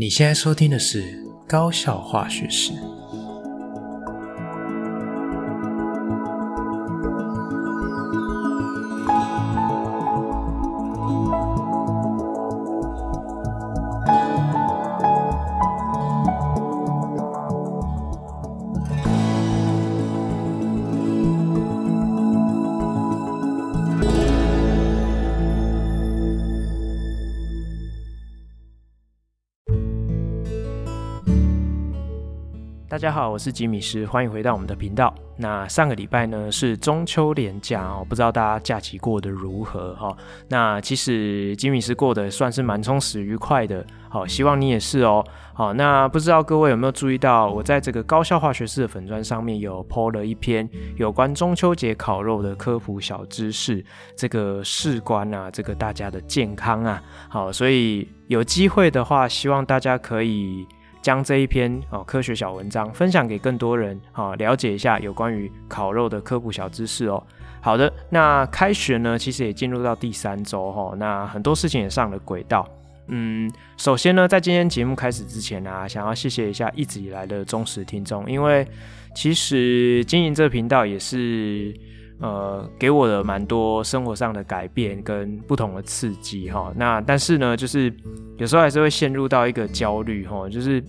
[0.00, 2.70] 你现在收听的是高效化学史。
[33.38, 35.14] 是吉米师，欢迎回到我们的频道。
[35.40, 40.16] 那上个礼拜呢是中秋连假哦，不知道大家假期过得如何哈？
[40.48, 45.24] 那其实吉米师过得算是蛮充实愉快的，好，希望你也是哦。
[45.54, 53.84] 好，那不知道各位有没有注意到，我在这个高效化学式的粉砖上面有 po 了一篇有关中秋节烤肉的科普小知识，
[54.16, 60.66] 这个事关啊，这个大家的健康啊，好，所以有机会的话，希望大家可以。
[61.08, 67.26] 将这一篇哦科学小文章分享给更多人，好，了解一下有关于烤肉的科普小知识哦。
[67.62, 72.68] 好的，那开学呢，其实也进入到第三周哈，那很多事情也上了轨道。
[73.06, 78.68] 嗯，首先呢，在今天节目开始之前啊，想要谢谢一下一直以来的忠实听众，因为
[79.14, 81.74] 其实经营这频道也是。
[82.20, 86.72] 呃，给我的蛮多生活上的改变跟不同的刺激哈。
[86.76, 87.94] 那但是呢，就是
[88.36, 90.82] 有时候还是会陷入到一个焦虑哈，就是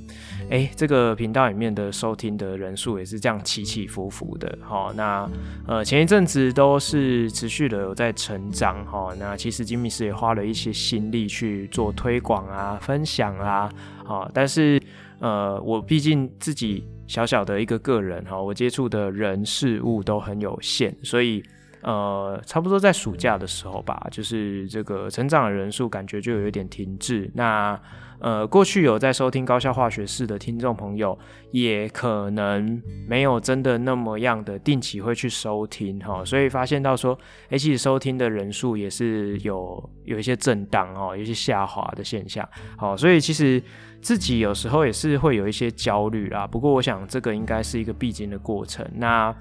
[0.50, 4.92] 哎，这个频道里面的收听的人数也是这样起起伏伏的哈。
[4.96, 5.30] 那
[5.68, 9.14] 呃，前一阵子都是持续的有在成长哈。
[9.20, 13.72] 那其实金米师也花了一些心力去做推广啊、分享啊，
[14.04, 14.82] 好，但是
[15.20, 16.84] 呃，我毕竟自己。
[17.10, 21.44] 小小的一个个人哈，我接触的人事物都很有限，所以
[21.82, 27.30] 呃，差不多在暑假的时候吧，就是这个成长的人数感觉就有一点停滞。
[27.34, 27.80] 那
[28.20, 31.18] 呃，过去有在收听高效化学式的听众朋友，
[31.52, 37.18] 也可能没有真的那么样的定期会去收听哈，所以发现到说，
[37.52, 42.48] 欸，其实收听的人数也是有有一些震荡哦，有一些下滑的现象。
[42.78, 43.62] 好，所以其实。
[44.02, 48.90] 自己有时候也是会有一些焦虑啦，不过我想这个应该是一个必经的过程。
[48.96, 49.36] 那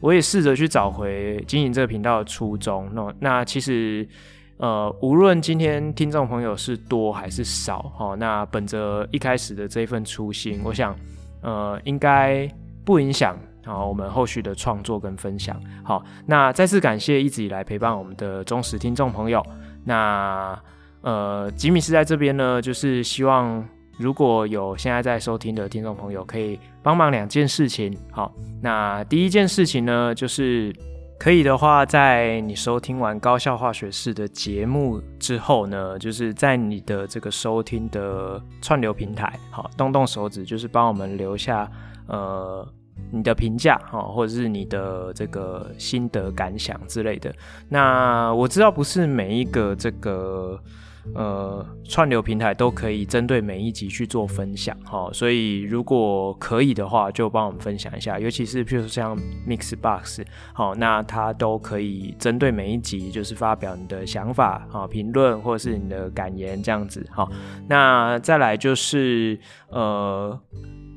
[0.00, 2.90] 我也试着去找回经营这个频道的初衷。
[2.92, 4.06] 那那其实
[4.56, 10.96] 呃，无论今天听众朋友是多还是少，齁，那本着一开始的这份初心，我想
[11.42, 12.48] 呃，应该
[12.84, 15.60] 不影响好我们后续的创作跟分享。
[15.84, 19.44] 好，那再次感谢一直以来陪伴我们的忠实听众朋友。
[19.84, 20.58] 那
[21.02, 23.66] 呃，吉米是在这边呢，就是希望。
[24.00, 27.94] 如果有现在在收听的听众朋友，可以帮忙两件事情。
[28.10, 30.74] 好，那第一件事情呢，就是
[31.18, 41.70] 可以的话，在你收听完高效化学式的节目之后呢，就是在你的这个收听的串流平台，好，动动手指，就是帮我们留下
[42.06, 42.66] 呃
[43.12, 47.30] 你的评价，好，或者是你的这个心得感想之类的。
[47.68, 50.58] 那我知道不是每一个这个。
[51.14, 59.18] 呃，串流平台都可以针对每一集去做分享哈，所以如果可以的话，就帮我们分享一下，尤其是譬如说像
[59.48, 67.28] Mixbox，好，那它都可以针对每一集就是发表你的想法啊、评论或者是你的感言这样子哈。
[67.68, 69.38] 那再来就是
[69.68, 70.38] 呃，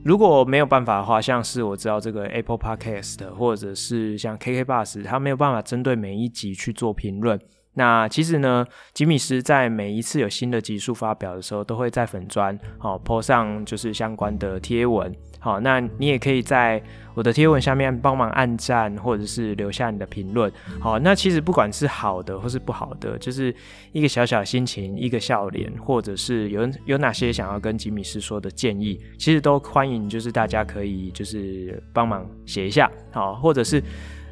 [0.03, 7.39] 如果没有办法的话，像是我知道这个 Apple Podcast 或者是像 KKBOX，它没有办法针对每一集去做评论。
[7.75, 15.11] 那其实呢，吉米斯在每一次有新的集数发表的时候，都会在粉砖好 po 上就是相关的贴文。
[15.39, 16.81] 好，那你也可以在
[17.13, 20.49] 我的贴文下面帮忙按赞，或者是留下你的评论。
[20.79, 23.53] 好，那其实不管是好的或是不好的，就是
[23.91, 33.83] 一个小小心情，一个笑脸，或者是有有哪些想要跟吉米斯说的建议，其实都欢迎，就是大家可以就是帮忙写一下，好，或者是。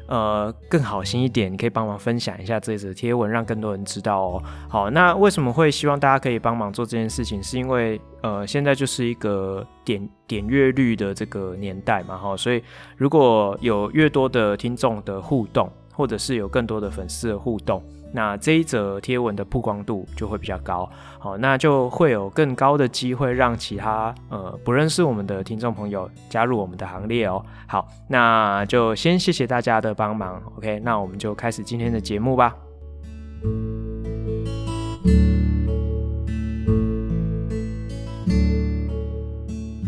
[0.08, 4.42] 呃，更好心一点，你可以帮忙分享一下这则贴文，让更多人知道哦。
[4.68, 7.42] 好，那为什么会希望大家可以帮忙做这件事情？
[7.42, 12.62] 是因为呃，现在就是一个点点阅率的这个年代嘛，哈，所以
[12.96, 17.82] 如果有越多的听众的互动，或者是有更多的粉丝的互动。
[18.12, 20.88] 那这一则贴文的曝光度就会比较高，
[21.18, 27.44] 好，那就会有更高的机会让其他呃不认识我们的听众朋友加入我们的行列哦。
[27.66, 32.54] 好，那就先谢谢大家的帮忙，OK，那我们就开始今天的节目吧。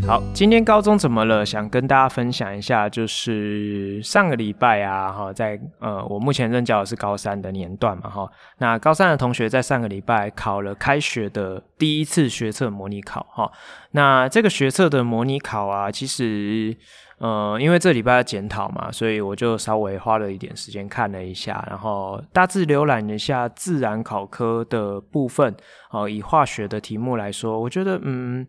[0.06, 1.46] 好，今天高中怎么了？
[1.46, 13.50] 想跟大家分享一下，就是上个礼拜啊，哈，在呃，我目前任教的是高三的年段嘛，哈，那高三的同学在上个礼拜考了开学的第一次学测模拟考，哈，
[13.92, 16.76] 那这个学测的模拟考啊，其实
[17.16, 25.56] 呃，因为这礼拜要检讨嘛，所以我就稍微花了一点时间看了一下，然后大致浏览了一下自然考科的部分，
[25.90, 28.46] 哦，以化学的题目来说，我觉得嗯。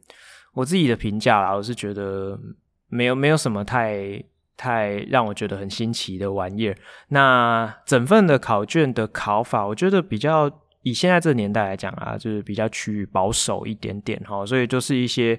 [0.56, 2.40] 我自己的评价啦，我是觉得
[2.88, 4.24] 没有没有什么太
[4.56, 6.76] 太让我觉得很新奇的玩意儿。
[7.10, 10.50] 那整份的考卷的考法，我觉得比较
[10.82, 15.38] 以现在这个年代来讲啊，就是比较趋于保守一点点哈，所以就是一些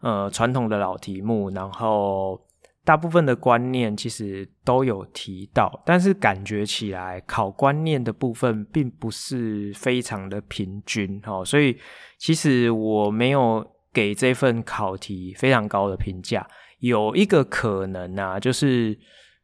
[0.00, 2.40] 呃传统的老题目，然后
[2.86, 11.76] 大部分的观念其实都有提到，但是感觉起来考观念的部分并不是非常的平均哈，所以
[12.16, 13.73] 其实我没有。
[13.94, 16.44] 给这份考题非常高的评价，
[16.80, 18.98] 有一个可能啊，就是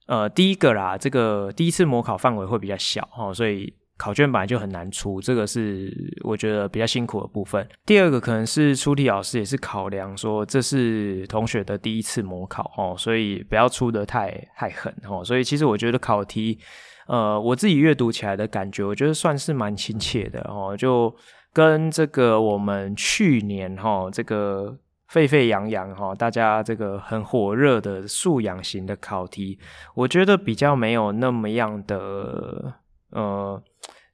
[0.07, 5.95] 呃，第一个啦，这个第一次模考范围会比较小齁，所以考卷本来就很难出，这个是
[6.25, 7.65] 我觉得比较辛苦的部分。
[7.87, 16.59] 第二个可能是出题老师也是考量说这是同学的第一次模考哦，所以不要出得太太狠哦，所以其实我觉得考题，
[17.07, 21.15] 呃，我自己阅读起来的感觉，我觉得算是蛮亲切的哦，就。
[21.53, 29.59] 跟这个我们去年哈，这个沸沸扬扬哈，大家这个很火热的素养型的考题，
[29.97, 32.73] 我觉得比较没有那么样的
[33.11, 33.61] 呃，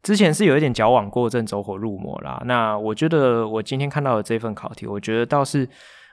[0.02, 2.42] 之前是有一点矫枉过正、走火入魔啦。
[2.46, 5.68] 那我觉得我今天看到的这份考题，我觉得倒是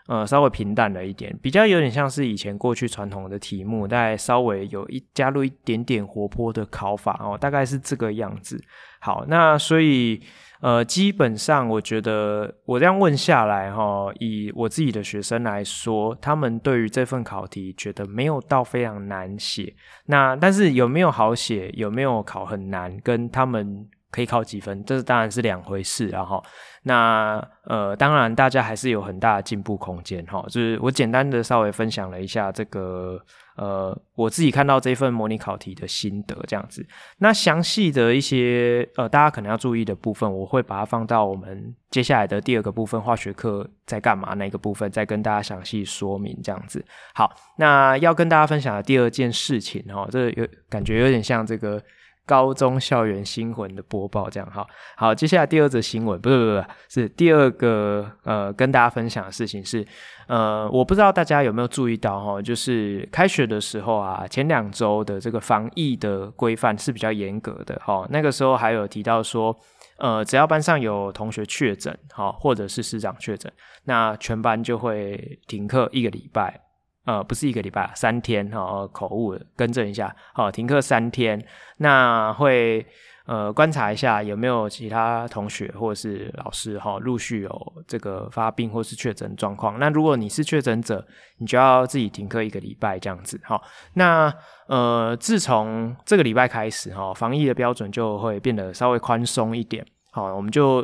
[0.10, 8.62] 呃稍微平淡了一点，比较有点像是以前过去传统的题目，大概稍微有一加入一点点活泼的考法哦，大概是这个样子。
[9.00, 10.22] 好，那所以。
[10.64, 19.76] 呃，基本上我觉得我这样问下来哈，以我自己的学生来说，他们对于这份考题觉得没有到非常难写。
[20.06, 26.08] 那但是有没有好写，有没有考很难，跟他们可以考几分，这当然是两回事。
[26.08, 26.42] 了哈，
[26.84, 30.44] 那呃，当然大家还是有很大的进步空间哈。
[30.48, 33.20] 就是我简单的稍微分享了一下这个。
[33.56, 36.84] 呃，我自己看到这份模拟考题的心得这样子，
[37.20, 46.84] 那详细的一些呃，大家可能要注意的部分，我会把它放到我们接下来的第二个部分，化学课在干嘛那个部分，再跟大家详细说明这样子。
[47.14, 51.80] 好，那要跟大家分享的第二件事情哈，这有感觉有点像这个。
[52.26, 54.66] 高中校园新闻的播报，这样哈，
[54.96, 56.66] 好，接下来第二则新闻，不是不是不是，
[57.02, 59.86] 是第二个呃，跟大家分享的事情是，
[60.28, 69.54] 呃，我不知道大家有没有注意到哈，就是开学的时候啊，前两周的这个防疫的规范是比较严格的哈，那个时候还有提到说，
[69.98, 73.52] 呃，只要班上有同学确诊，哈，或者是师长确诊，
[73.84, 76.63] 那全班就会停课一个礼拜。
[77.06, 81.38] 呃，不是一个礼拜，三天哈、哦，口误，更正一下，好、哦，停课三天。
[81.80, 82.86] 那会
[83.26, 89.78] 呃观察一下有没有其他同学或是老师哈、哦，陆续有这个发病或是确诊状况。
[89.80, 91.06] 那如果你是确诊者，
[91.40, 93.38] 你就要自己停课一个礼拜这样子。
[93.44, 93.62] 好、哦，
[93.96, 94.34] 那
[94.68, 99.86] 呃，自从这个礼拜开始哈、哦，防疫的标准就会变得稍微宽松一点。
[100.12, 100.82] 好、哦，我们就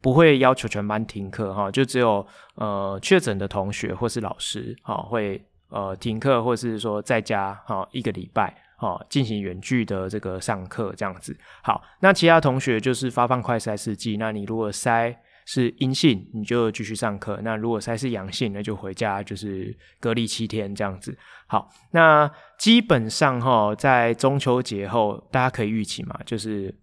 [0.00, 5.38] 不会要求全班停课哈、就只有呃确诊的同学或是老师哈、会。
[5.70, 11.36] 呃，停课或是说在家哈、一个礼拜哈进、行远距的这个上课这样子。
[11.62, 14.16] 好，那其他同学就是发放快筛试剂。
[14.16, 21.16] 那你如果筛是阴性，你就继续上课；那如果筛是阳性，那就回家就是隔离七天这样子。
[21.46, 26.74] 好，那基本上哈、在中秋节后，大家可以预期嘛，就是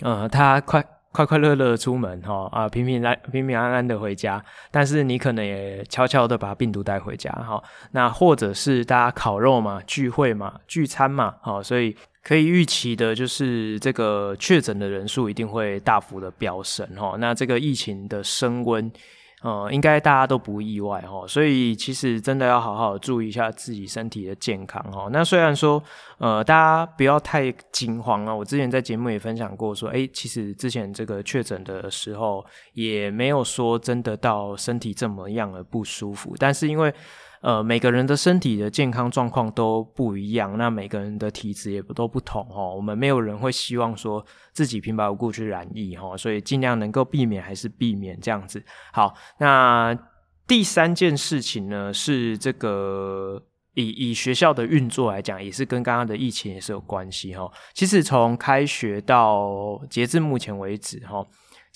[0.00, 0.84] 呃，他快。
[1.16, 7.62] 快快乐乐出门哈啊，平平安平平安安的回家，但是你可能也悄悄的把病毒带回家哈。
[7.92, 17.16] 那或者是大家烤肉嘛，聚会嘛，聚餐嘛，好，所以可以预期的就是这个确诊的人数一定会大幅的飙升哈。
[17.18, 18.92] 那这个疫情的升温。
[19.46, 25.08] 呃，应该大家都不意外哈，所以其实真的要好好注意一下自己身体的健康哈。
[25.12, 25.80] 那虽然说，
[26.18, 28.34] 呃，大家不要太惊慌啊。
[28.34, 36.92] 我之前在节目也分享过，说，诶，其实之前这个确诊的时候，也没有说真的到身体怎么样而不舒服，但是因为。
[37.42, 42.74] 呃，每个人的身体的健康状况都不一样，那每个人的体质也不都不同哦。
[42.74, 48.62] 我们没有人会希望说自己平白无故去染疫哈，所以尽量能够避免还是避免这样子。
[48.92, 49.96] 好，那
[50.46, 53.42] 第三件事情呢，是这个
[53.74, 57.50] 以以学校的运作来讲，也是跟刚刚的疫情也是有关系哈。
[57.74, 61.24] 其实从开学到截至目前为止哈。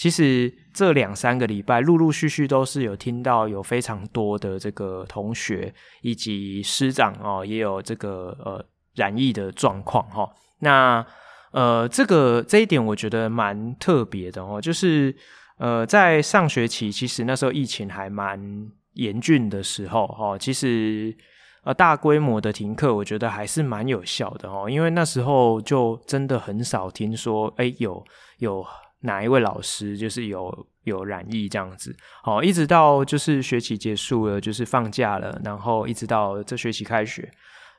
[0.00, 8.64] 其实这两三个礼拜陆陆续续都是有听到有非常多的这个同学以及师长哦，也有这个呃
[8.94, 10.26] 染疫的状况哈。
[10.60, 11.04] 那
[11.52, 15.14] 呃，这个这一点我觉得蛮特别的哦，就是
[15.58, 18.40] 呃，在上学期其实那时候疫情还蛮
[18.94, 21.14] 严峻的时候哈，其实。
[21.62, 28.02] 呃，大规模的停课，我觉得还是蛮有效的哦，因为那时候就真的很少听说，诶，有
[28.38, 28.64] 有
[29.00, 37.30] 哪一位老师就是有有染疫这样子，好，一直到就是学期结束了，就是放假了，然后一直到这学期开学，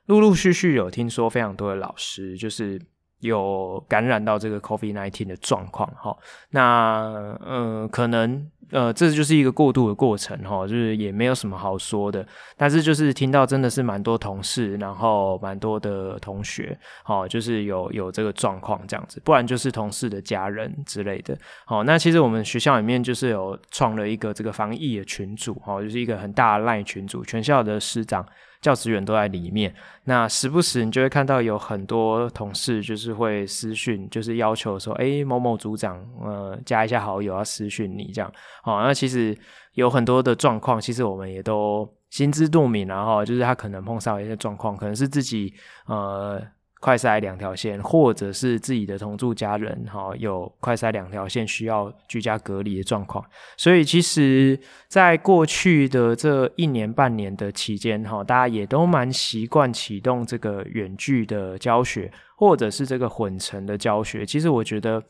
[0.05, 2.81] 陆陆续续有听说非常多的老师就是。
[3.21, 6.15] 有感染到这个 COVID-19 的状况，哈，
[6.49, 12.25] 那呃，可能呃，这就是一个过渡的过程，哈，就是也没有什么好说的，
[12.57, 28.25] 但是就是听到真的是蛮多同事，然后蛮多的同学，好，就是有有这个状况这样子，不然就是同事的家人之类的，好，那其实我们学校里面就是有创了一个这个防疫的群组，哈，就是一个很大的 LINE 群组，全校的师长。
[28.61, 38.31] 教职员都在里面，那时不时你就会看到有很多同事就是会私讯，就是要求说，诶，某某组长，呃，加一下好友，要私讯你这样。
[38.61, 39.37] 好，那其实
[39.73, 45.53] 有很多的状况，其实我们也都心知肚明，然后就是他可能碰上一些状况，可能是自己，
[45.87, 46.41] 呃。
[46.81, 53.23] 快筛两条线，或者是自己的同住家人，哈，有快筛两条线需要居家隔离的状况。
[53.55, 64.25] 所以，其实，在过去的这一年半年的期间，哈，大家也都蛮习惯启动这个远距的教学，或者是这个混成的教学。
[64.25, 65.03] 其实，我觉得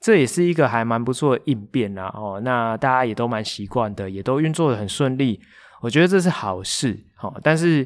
[0.00, 5.40] 这也是一个还蛮不错的应变啦，哦，那大家也都蛮习惯的，也都运作得很顺利。
[5.80, 7.84] 我觉得这是好事，哈，但是。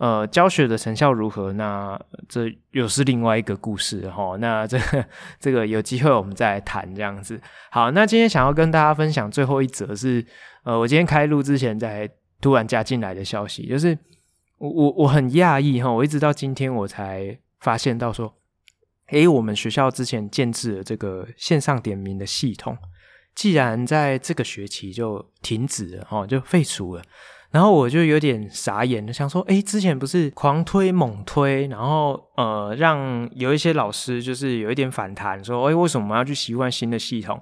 [0.00, 1.52] 呃，教学的成效如何？
[1.52, 4.34] 那这又是另外一个故事哈。
[4.38, 5.04] 那这个
[5.38, 7.38] 这个有机会我们再来谈这样子。
[7.70, 10.24] 好，那今天想要跟大家分享最后一则是，
[10.64, 12.08] 呃，我今天开录之前才
[12.40, 13.96] 突然加进来的消息，就是
[14.56, 18.34] 我我我很讶异哈，我一直到今天我才发现到说，
[19.08, 22.74] 诶，我们学校之前建置了这个线上点名的系统，
[23.34, 27.02] 既然在这个学期就停止了哈，就废除了。
[27.52, 37.40] 然后我就有点傻眼，想说，诶，之前不是狂推猛推，然后呃，让有一些老师就是有一点反弹，说，诶，为什么要去习惯新的系统？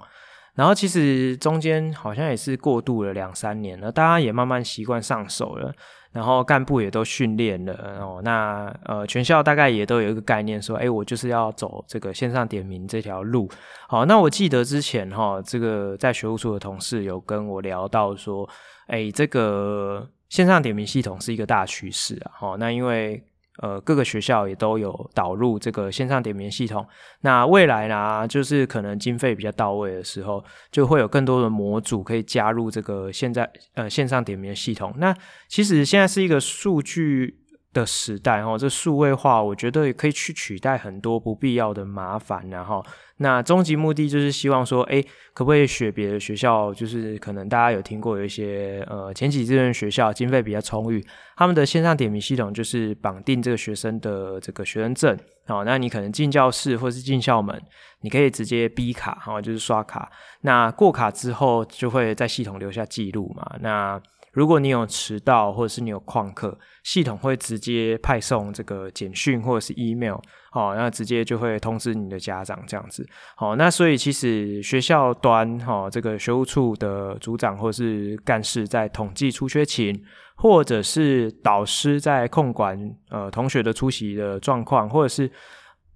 [0.55, 5.71] 然后其实中间好像也是过渡了两三年了，大家也慢慢习惯上手了，
[6.11, 13.47] 然后干部也都训练了，哦，那呃，全校大概也都有一个概念，说，诶，我就是要走这个线上点名这条路。
[13.87, 18.49] 好，那我记得之前哈，这个在学务处的同事有跟我聊到说。
[18.89, 22.31] 哎，这个线上点名系统是一个大趋势啊！
[22.41, 23.23] 哦，那因为
[23.61, 26.85] 呃各个学校也都有导入这个线上点名系统，
[27.21, 34.93] 那未来呢，就是可能经费比较到位的时候，就会有更多的模组可以加入这个现在呃线上点名系统。
[34.97, 35.15] 那
[35.47, 37.38] 其实现在是一个数据
[37.73, 42.85] 的时代哦，这数位化我觉得也可以去取代很多不必要的麻烦，然后。
[43.21, 46.73] 那终极目的就是希望说，诶，可不可以学别的学校？
[46.73, 57.61] 就是可能大家有听过有一些呃前几志愿学校经费比较充裕，他们的线上点名系统就是绑定这个学生的这个学生证，好，那你可能进教室或是进校门，
[57.99, 60.09] 你可以直接 B 卡，哈，就是刷卡。
[60.39, 63.57] 那过卡之后就会在系统留下记录嘛。
[63.59, 64.01] 那
[64.33, 70.17] 如果你有迟到或者是你有旷课，系统会直接派送这个简讯或者是 email。
[70.51, 73.07] 好，那直接就会通知你的家长这样子。
[73.35, 80.03] 好，那所以其实学校端哈，这个学务处的组长或是干事在统计出缺勤，
[80.35, 85.31] 或者是导师在控管呃同学的出席的状况，或者是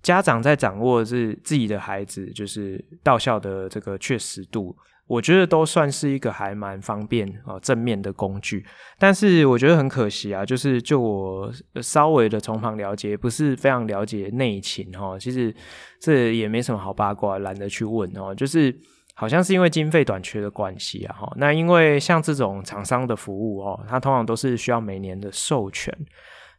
[0.04, 4.76] 家长在掌握自自己的孩子就是到校的这个确实度。
[5.06, 8.66] 我觉得都算是一个还蛮方便啊正面的工具，
[8.98, 15.20] 但是我觉得很可惜啊，就是就我稍微的从旁了解，不是非常了解内情哈。
[15.20, 15.54] 其实
[16.00, 18.34] 这也没什么好八卦，懒得去问哦。
[18.34, 18.74] 就是
[19.14, 21.34] 好像是因为经费短缺的关系啊哈。
[21.36, 25.94] 那因为像这种厂商的服务哦，它通常都是需要每年的授权。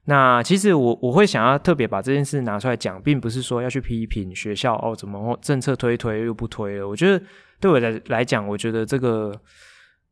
[0.05, 6.89] 那其实我我会想要特别把这件事拿出来讲，并不是说要去批评学校哦，怎么政策推推又不推了。
[6.89, 7.25] 我觉得。
[7.61, 9.33] 对我来来讲，我觉得这个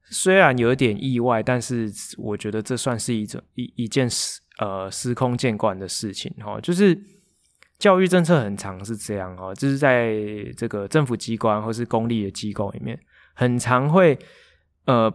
[0.05, 6.59] 虽然有一点意外，但是我觉得这算是一种一一件事呃司空见惯的事情哈。
[6.63, 6.99] 就是
[7.79, 10.17] 教育政策很长是这样哈，就是在
[10.57, 12.99] 这个政府机关或是公立的机构里面，
[13.35, 14.19] 很常会
[14.87, 15.13] 呃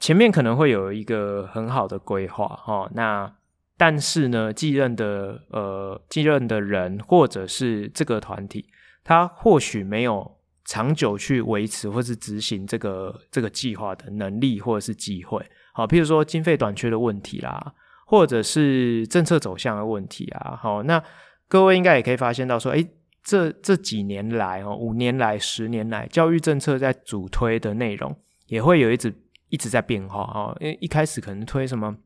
[0.00, 3.32] 前面可能会有一个很好的规划哈，那
[3.76, 8.66] 但是呢，继任的呃继任的人或者是这个团体，
[9.04, 10.34] 他或许没有。
[10.68, 15.40] 长久去维持或是执行这个这个计划的能力或者是机会。
[15.72, 17.72] 好，譬如说经费短缺的问题啦，
[18.04, 20.58] 或者是政策走向的问题啊。
[20.60, 21.00] 好，那
[21.46, 22.84] 各位应该也可以发现到说，诶，
[23.22, 28.12] 这这几年来哦，五年来、十年来，教育政策在主推的内容
[28.48, 29.14] 也会有一直
[29.50, 30.56] 一直在变化哦。
[30.58, 31.96] 因为一开始可能推什么，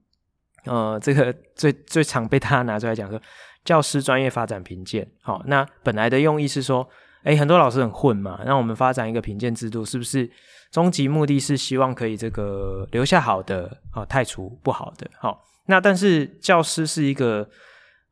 [0.65, 3.21] 呃，这个最最常被大家拿出来讲说，
[3.65, 5.07] 教师专业发展评鉴。
[5.23, 6.89] 好，那本来的用意是说，
[7.25, 10.31] 诶，很多老师很混嘛，那我们发展一个评鉴制度，是不是？
[10.71, 15.43] 终极目的是希望可以这个留下好的，好汰除不好的，好。
[15.67, 17.49] 那但是教师是一个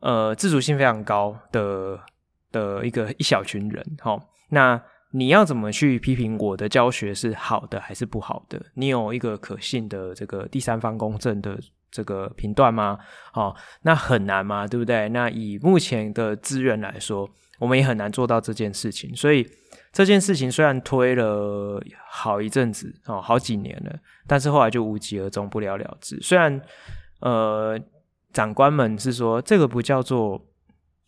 [0.00, 1.96] 呃自主性非常高的
[2.50, 4.20] 的一个一小群人，好。
[4.50, 8.60] 那你要怎么去批评我的教学是好的还是不好的？
[8.74, 11.56] 你有一个可信的这个第三方公正的
[11.90, 12.98] 这个频段吗？
[13.32, 15.08] 好，那很难嘛，对不对？
[15.08, 17.28] 那以目前的资源来说，
[17.58, 19.48] 我们也很难做到这件事情，所以。
[19.90, 26.20] 这件事情虽然推了好一阵子哦，好几年了，但是后来就无疾而终，不了了之。
[26.20, 26.60] 虽然
[27.20, 27.76] 呃，
[28.32, 30.40] 长官们是说这个不叫做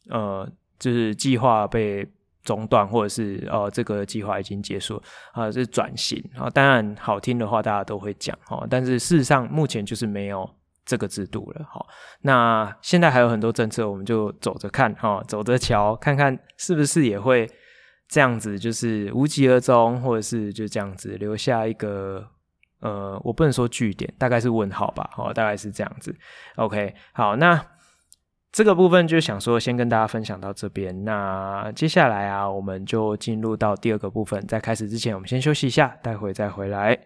[0.08, 2.10] 呃，就是计划被
[2.42, 4.96] 中断，或者是哦、呃，这个计划已经结束
[5.32, 10.50] 啊、呃，是转型啊、当然好听的话大家都会讲、哦，但是事实上目前就是没有
[10.84, 11.87] 这个制度了好、
[12.22, 17.49] 那现在还有很多政策，我们就走着看哈、走着瞧，看看是不是也会。
[18.12, 22.26] 这样子就是无疾而终，或者是就这样子留下一个
[22.80, 26.12] 呃，我不能说句点，大概是问号吧，哦，大概是这样子。
[26.56, 27.64] OK，好，那
[28.50, 31.04] 这个部分就想说先跟大家分享到这边。
[31.04, 34.44] 那接下来啊，我们就进入到第二个部分。
[34.49, 36.99] 在开始之前，我们先休息一下，待会再回来。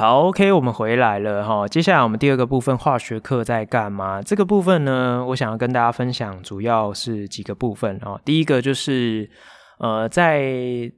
[0.00, 1.68] 好，OK，我们回来了哈。
[1.68, 4.22] 接下来我们第二个部分，化学课在干嘛？
[4.22, 8.18] 这个部分呢，我想要跟大家分享，主要是几个部分啊。
[8.24, 9.28] 第一个就是，
[9.78, 10.90] 呃，在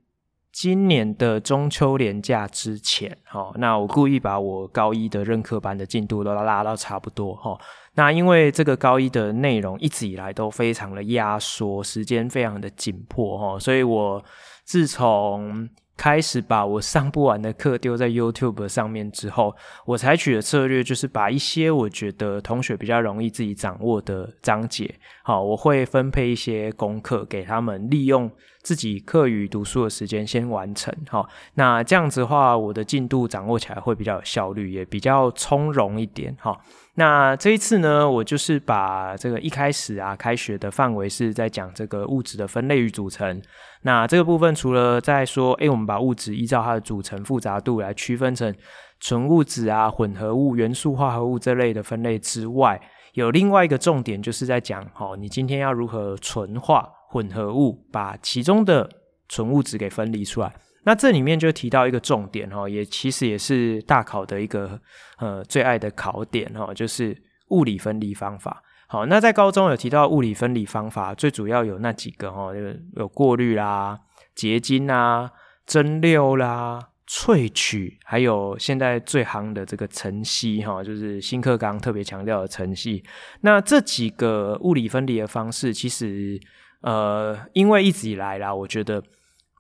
[0.53, 7.59] 今年的中秋连假之前，哈，那我故意把我高一的任课班的进度都拉到差不多哈。
[7.95, 14.23] 那因为这个高一的内容一直以来都非常的压缩，时间非常的紧迫哈，所以我
[14.65, 15.69] 自从
[16.03, 19.55] 开始把我上不完的课丢在 YouTube 上面之后，
[19.87, 28.29] 我采取的策略就是把一些我觉得同学比较容易自己掌握的章节，好，我会分配一些功课给他们，利用
[28.63, 36.61] 自己课余读书的时间先完成，好，那这样子的话，我的进度掌握起来会比较有效率，也比较从容一点，好。
[36.95, 43.41] 那这一次呢，我就是把这个一开始啊，开学的范围是在讲这个物质的分类与组成。
[43.81, 48.55] 那这个部分除了在说，诶，我们把物质依照它的组成复杂度来区分成
[49.01, 52.79] 纯物质啊、混合物、元素、化合物这类的分类之外，
[53.15, 58.87] 有另外一个重点，就是在讲，哦，你今天要如何纯化混合物，把其中的
[59.29, 60.53] 纯物质给分离出来。
[60.85, 64.81] 那这里面就提到一个重点哈，也其实也是大考的一个
[65.19, 67.17] 呃最爱的考点哈，就是
[67.51, 68.61] 物理分离方法。
[68.89, 73.99] 好，那在高中有提到物理分离方法，最主要有那几个哈，有有过滤啦、
[74.35, 75.31] 结晶啦、
[75.65, 83.03] 蒸馏啦、萃取，还有现在最夯的这个层析哈，就是新课纲特别强调的层析。
[83.43, 86.39] 那这几个物理分离的方式，其实
[86.81, 89.01] 呃，因为一直以来啦，我觉得。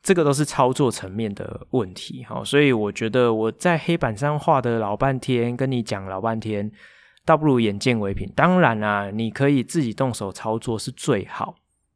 [0.03, 6.69] 这个都是操作层面的问题，哈，所以我觉得我在黑板上画的老半天，跟你讲老半天，
[7.25, 8.29] 倒不如眼见为凭。
[8.35, 11.55] 当然啦，你可以自己动手操作是最好，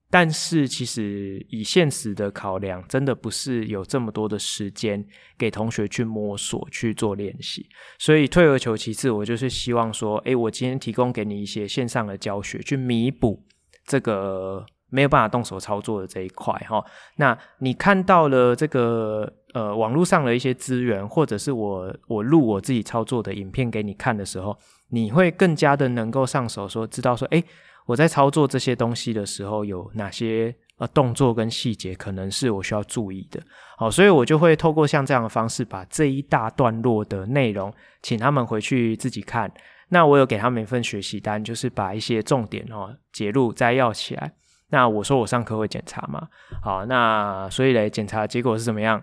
[0.09, 5.05] 但是其实以现实的考量，真的不是有这么多的时间
[5.37, 7.67] 给同学去摸索去做练习。
[7.99, 13.43] 所以退而求其次，我就是希望说，诶，我今天提供给你一些线上的教学，去弥补
[13.85, 14.65] 这个。
[14.89, 16.85] 没有办法动手操作的这一块哈，
[17.17, 24.57] 那你看到了这个呃网络上的一些资源，或者是我我录我自己操作的影片给你看的时候，
[24.91, 27.45] 你会更加的能够上手，说知道说，诶，
[27.87, 33.43] 我在操作这些东西的时候有哪些呃动作跟细节，可能是我需要注意的。
[33.77, 37.73] 好，所以我就会透过像这样的方式，把这一大段落的内容，
[38.03, 39.53] 请他们回去自己看。
[39.89, 44.33] 那我有给他们一份学习单，就是把一些重点哦节录摘要起来。
[44.69, 46.29] 那我说我上课会检查嘛？
[46.63, 49.03] 好，那所以嘞，检查结果是怎么样？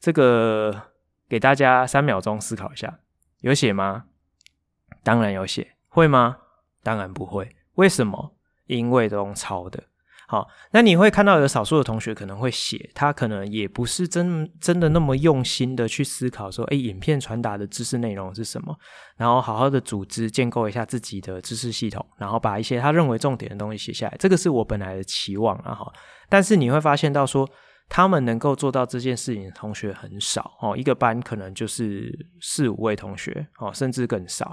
[0.00, 0.82] 这个
[1.28, 2.98] 给大家三秒钟思考一下，
[3.40, 4.04] 有写吗？
[5.02, 6.38] 当然有写，会吗？
[6.82, 7.56] 当然不会。
[7.74, 8.34] 为什么？
[8.66, 9.84] 因为都用抄的。
[10.28, 18.76] 好，那你会看到有少数的同学可能会写，他可能也不是真真的那么用心的去思考说，诶，影片传达的知识内容是什么，
[19.16, 25.92] 然后好好的组织建构一下自己的知识系统，然后把一些他认为重点的东西写下来，这个是我本来的期望啊哈。
[26.28, 27.48] 但是你会发现到说，
[27.88, 34.52] 他们能够做到这件事情的同学很少哦，一个班可能就是四五位同学哦，甚至更少。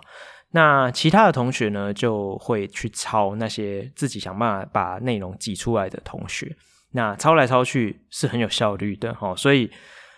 [0.56, 6.56] 那其他的同学呢，就会去抄那些自己想办法把内容挤出来的同学。
[6.92, 9.68] 那抄来抄去是很有效率的哈，所以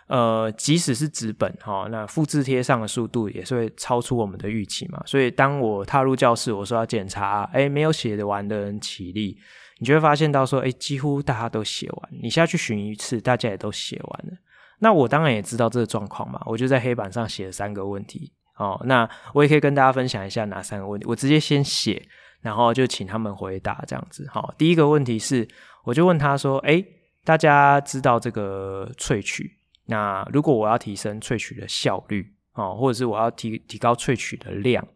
[0.08, 5.02] 呃，即使是纸本哈，那复制贴上的速度也是会超出我们的预期嘛。
[5.06, 9.38] 所以当我踏入教室，我说要检查，哎，没有写得完的人起立，
[9.80, 12.10] 你就会发现到说，哎，几乎大家都写完。
[12.22, 14.34] 你下去巡一次，大家也都写完了。
[14.80, 18.34] 那我当然也知道这个状况嘛，我就在黑板上写了三个问题。
[18.58, 21.06] 哦，那我也可以跟大家分享一下哪三个问题。
[21.08, 22.02] 我直接先写，
[22.42, 24.26] 然后就请他们回答这样子。
[24.32, 25.48] 好，第一个问题是，
[25.84, 26.86] 我就问他说：“诶，
[27.24, 29.58] 大家知道这个萃取？
[29.88, 34.88] 那如果我要提升萃取的效率，哦，或者是我要提提高萃取的量，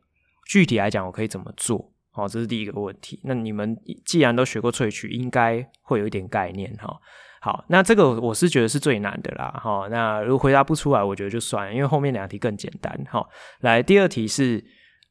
[0.46, 1.92] 具体来讲，我可以怎么做？
[2.14, 3.20] 哦，这是第一个问题。
[3.24, 6.98] 那你们既然都学过萃取，应该会有一点概念哈。”
[7.42, 13.26] 好，那这个我是觉得是最难的啦，哈，那如果回答不出来，我觉得就算，因为后面两题更简单，齁。
[13.62, 14.62] 来，第二题是，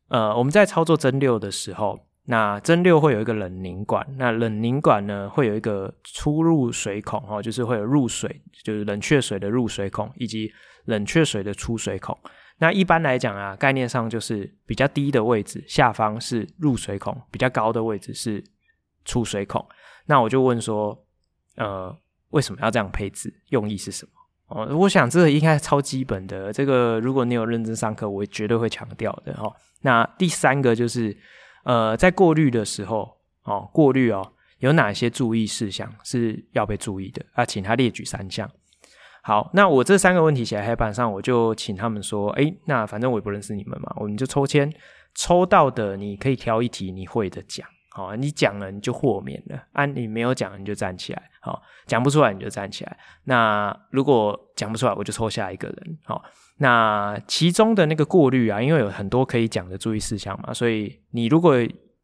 [0.09, 10.53] 呃，我们在操作蒸馏的时候，那蒸馏会有一个冷凝管，那冷凝管呢会有一个出入水孔，齁，就是会有入水，就是冷却水的入水孔，以及
[10.85, 12.15] 冷却水的出水孔。
[12.59, 18.45] 那一般来讲啊，概念上就是比较低的位置下方是入水孔，比较高的位置是
[19.07, 19.67] 出水孔。
[20.05, 21.07] 那我就问说，
[21.57, 21.97] 呃。
[22.31, 23.33] 为什么要这样配置？
[23.49, 24.13] 用意是什么？
[24.49, 26.53] 哦，我想这个应该超基本的。
[26.53, 29.53] 这个如果你有认真上课，我绝对会强调的哈。
[29.83, 31.17] 那第三个就是，
[31.65, 37.25] 呃，在过滤的时候，哦，过滤哦，有哪些注意事项是要被注意的？
[37.35, 38.51] 啊，请他列举三项。
[39.23, 44.73] 好，那我这三个问题写在黑板上，我就请他们说，诶，那反正我也不认识你们嘛，我们就抽签，
[45.15, 47.69] 抽到的你可以挑一题你会的讲。
[47.99, 52.97] 好，你讲了你就豁免了，啊，你没有讲你就站起来，好，讲不出来你就站起来。
[53.25, 55.99] 那如果讲不出来，我就抽下一个人。
[56.05, 56.23] 好，
[56.59, 61.57] 那其中的那个过滤啊，因为有很多可以讲的注意事项嘛，所以你如果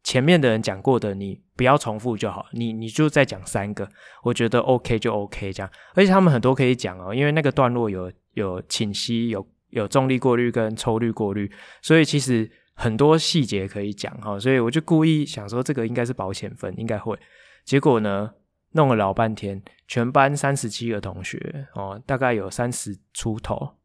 [0.03, 3.87] 前面的人讲过的，你不要重复就好，你你就再讲三个，
[4.21, 5.71] 我觉得 OK 就 OK 这样。
[5.93, 11.49] 而且他们很多可以讲哦，因为那个段落有有倾吸、有有重力过滤跟抽滤过滤，
[11.81, 12.51] 所以其实。
[12.75, 17.17] 很多细节可以讲哈，所以我就故意想说这个应该是保险分，应该会。
[17.63, 18.29] 结果呢，
[18.73, 23.75] 弄了老半天，全班三十七个同学哦，大概有三十出头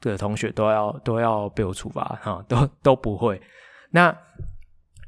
[0.00, 3.40] 的同学都要都要被我处罚哈， 都都不会。
[3.90, 4.16] 那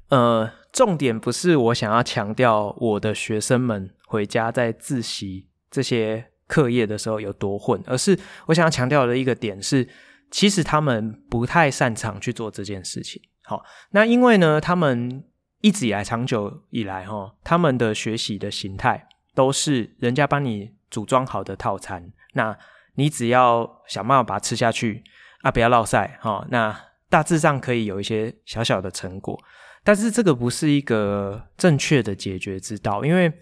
[0.08, 9.86] 呃，重点不是我想要强调我的学生们回家在自习这些课业的时候有多混，而是我想要强调的一个点是。
[10.30, 13.20] 其实他们不太擅长去做这件事情。
[13.44, 15.24] 好，那因为呢，他们
[15.60, 22.56] 一直以来、长久以来，哈，他们的学习的形态都是人家帮你组装好的套餐，那
[22.96, 25.02] 你只要想办法把它吃下去
[25.42, 29.38] 啊，不要落赛，哈，那大致上可以有一些小小的成果。
[29.82, 33.32] 但是这个不是一个正确的解决之道，因为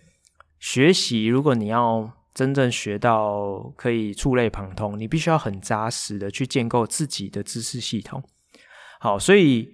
[0.60, 8.22] 学习，如果你要真正学到可以触类旁通，你必须要很扎实的去建构自己的知识系统。
[9.00, 9.66] 好，所以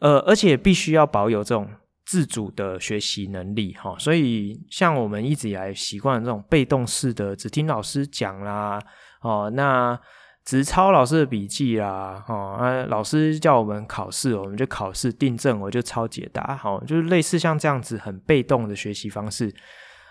[0.00, 1.68] 呃，而且必须要保有这种
[2.06, 3.74] 自主的学习能力。
[3.74, 8.80] 哈，所以像我们一直以来习惯这种被动式的，只听老师讲啦，
[9.20, 10.00] 哦，那
[10.42, 16.56] 只抄老师的笔记啦，哦，啊，老师叫我们考试，我们就考试订正，我就抄解答。
[16.56, 19.54] 好，就是类似像这样子很被动的学习方式，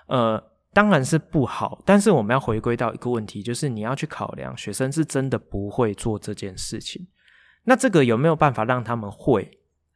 [0.06, 0.52] 呃。
[0.76, 7.08] 当然是不好，但是我们要回归到一个问题，就是你要去考量学生是真的不会做这件事情，
[7.64, 9.50] 那这个有没有办法让他们会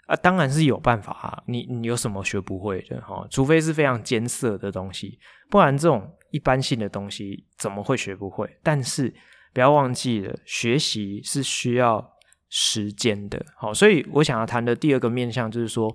[0.05, 0.15] 啊？
[0.15, 3.27] 当然是有办法啊，你你有什么学不会的哈？
[3.29, 8.49] 除非是非常艰涩的东西，不然这种一般性的东西怎么会学不会？
[8.63, 9.13] 但是
[9.51, 12.13] 不要忘记了，学习是需要
[12.47, 13.45] 时间的。
[13.57, 15.93] 好，所以我想要谈的第二个面向就是说，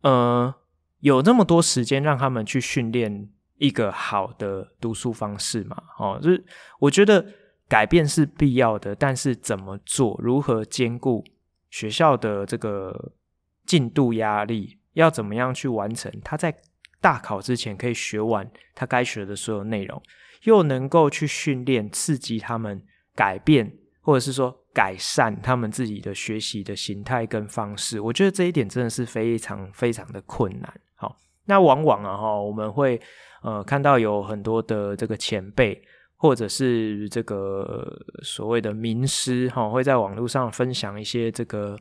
[0.00, 0.54] 呃，
[1.00, 3.28] 有那么多时间让他们去训练。
[3.58, 6.44] 一个好的读书方式嘛，哦，就是
[6.78, 7.24] 我觉得
[7.68, 11.24] 改变是必要的，但是怎么做，如何兼顾
[11.70, 13.12] 学校的这个
[13.64, 16.54] 进度压力，要怎么样去完成他在
[17.00, 20.00] 大考之前可以学完他该学的所有内容，
[20.44, 22.82] 又能够去训练刺激他们
[23.14, 28.00] 改变，或者是说改善他们自己的学习的形态跟方式。
[28.00, 30.80] 我觉得这一点真的是非常非常的困难。
[30.94, 33.00] 好，那往往啊哈，我们会
[33.42, 35.80] 呃看到有很多的这个前辈，
[36.16, 41.76] 或者是这个所谓的名师哈，会在网络上分享一些这个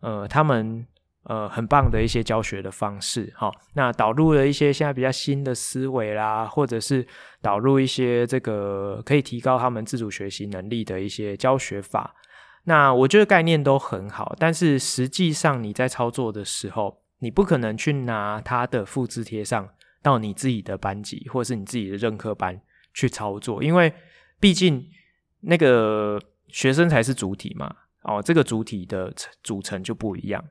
[0.00, 0.86] 呃他们。
[1.24, 7.06] 呃，很棒的一些教学的方式，哈，那导入了一些现在比较新的思维啦，或者是
[7.42, 12.14] 导入一些这个可以提高他们自主学习能力的一些教学法。
[12.64, 19.68] 那我觉得概念都很好，但是实际上你在操作的时候，你不可能去拿它的复制贴上
[20.02, 22.60] 到你自己的班级或者是你自己的任课班
[22.92, 23.92] 去操作，因为
[24.38, 24.88] 毕竟
[25.40, 30.44] 那个学生才是主体嘛，哦，这个主体的组成就不一样。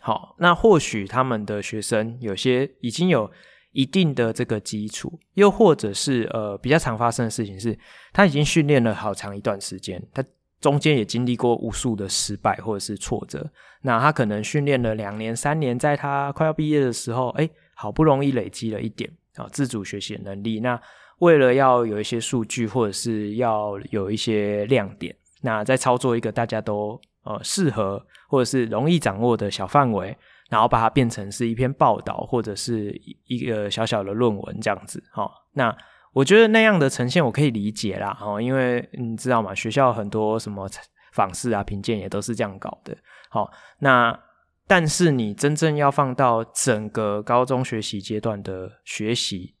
[0.00, 3.30] 好，那或许他们的学生有些已经有
[3.72, 7.78] 一定的这个基础，又或者是呃比较常发生的事情是，
[8.12, 10.22] 他已经训练了好长一段时间，他
[10.64, 13.46] 中间也经历过无数的失败或者是挫折，
[13.82, 20.80] 那他可能训练了两年三年，在他快要毕业的时候，哎，好不容易累积了一点啊自主学习能力，那
[21.18, 26.98] 为了要有一些数据或者是要有一些亮点，那再操作一个大家都。
[27.26, 30.14] 呃，适合或者是容易掌握的小范围，
[30.50, 35.02] 然后把它变成是一篇报道或者是一个小小的论文这样子。
[35.10, 35.74] 哈、那
[36.14, 38.16] 我觉得那样的呈现我可以理解啦。
[38.22, 39.54] 哦，因为你知道吗？
[39.54, 40.66] 学校很多什么
[41.12, 42.96] 访视啊、评鉴也都是这样搞的。
[43.28, 43.50] 好、
[43.80, 44.18] 那
[44.66, 49.54] 但是你真正要放到整个高中学习阶段的学习，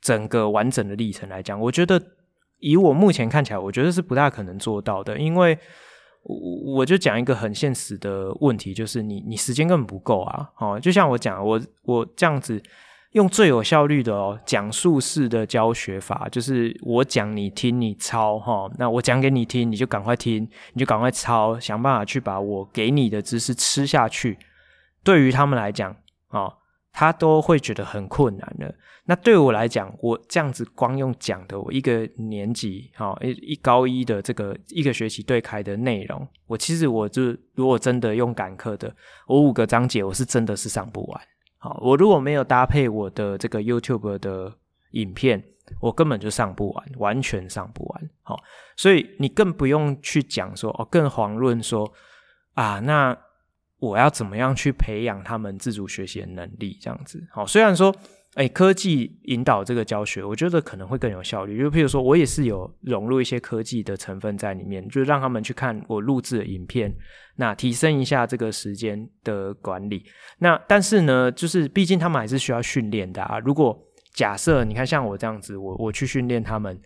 [0.00, 2.00] 整个完整的历程来讲，我觉得
[2.60, 5.58] 以我目前看起来，我觉得是不大可能做到的，因为。
[6.24, 10.50] 我我就讲一个很现实的问题，就是你你时间根本不够啊！
[10.58, 12.60] 哦，就像我讲，我我这样子
[13.12, 24.38] 用最有效率的哦讲述式的教学法，就是我讲你听你抄哈、哦，那我讲给你听，你就赶快听，你就赶快抄，想办法去把我给你的知识吃下去。
[25.02, 25.96] 对于他们来讲，
[26.30, 26.54] 哦。
[26.90, 28.74] 他都会觉得很困难的。
[29.04, 38.92] 那对我来讲，我这样子光用讲的，我一个年级，哈，一一高一的这个一个学期对开的内容，我其实我就如果真的用赶课的，
[39.28, 41.20] 我五个章节我是真的是上不完。
[41.58, 44.52] 好，我如果没有搭配我的这个 YouTube 的
[44.92, 45.42] 影片，
[45.80, 48.10] 我根本就上不完，完全上不完。
[48.22, 48.42] 好，
[48.76, 51.92] 所以你更不用去讲说哦，更遑论说
[52.54, 53.16] 啊，那。
[53.80, 56.76] 我要怎么样去培养他们自主学习的能力？
[56.80, 57.94] 这样子，好，虽然说，
[58.38, 61.58] 哎，科技引导这个教学，我觉得可能会更有效率。
[61.58, 66.94] 就譬如说，我也是有融入一些科技的成分在里面，就让他们去看我录制的影片，
[67.34, 70.04] 那提升一下这个时间的管理。
[70.38, 73.40] 那但是呢，就是毕竟他们还是需要训练的啊。
[73.40, 73.76] 如果
[74.14, 76.80] 假设你看像我这样子，我我去训练他们，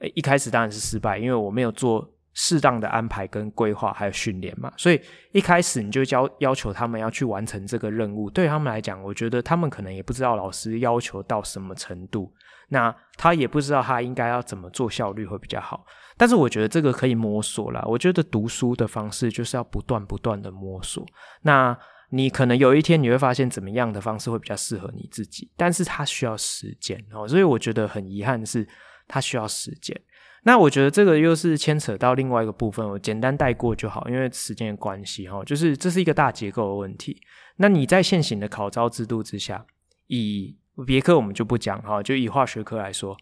[0.00, 2.04] 哎，一开始当然是失败，因为我没有做。
[2.38, 5.00] 适当的安排跟规划还有训练嘛，所以
[5.32, 12.30] 一开始你就要要求他们要去完成这个任务，对他们来讲，我觉得他们可能也不知道老师要求到什么程度，
[12.68, 15.86] 那他也不知道他应该要怎么做效率会比较好。
[16.18, 21.06] 但是我觉得这个可以摸索啦，我觉得读书的方式就是要不断不断的摸索。
[21.40, 21.74] 那
[22.10, 28.68] 你可能有一天你会发现怎么样的方式会比较适合你自己，但是它需要时间哦，所以我觉得很遗憾的是
[29.08, 29.98] 它需要时间。
[30.46, 37.20] 那我觉得这个又是牵扯到另外一个部分，我简单带过就好，因为时间的关系哈，就是这是一个大结构的问题。
[37.56, 39.66] 那你在现行的考招制度之下，
[40.06, 40.56] 以
[40.86, 43.16] 别科我们就不讲哈，就以化学科来说，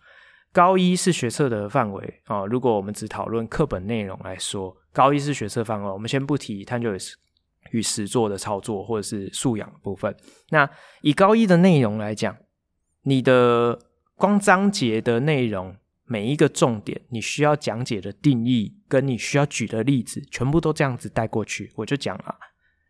[0.53, 2.45] 高一是学测的范围啊。
[2.45, 6.91] 如果我们只讨论课本内容来说，高一是学测范围，我们先不提探究
[7.71, 10.15] 与实作的操作或者是素养部分。
[10.51, 10.69] 那
[11.01, 12.37] 以高一的内容来讲，
[13.05, 13.79] 你的
[14.15, 15.75] 光章节的内容。
[16.07, 22.37] 每一个重点，你需要讲解的定义，跟你需要举的例子，全部都这样子带过去，我就讲了。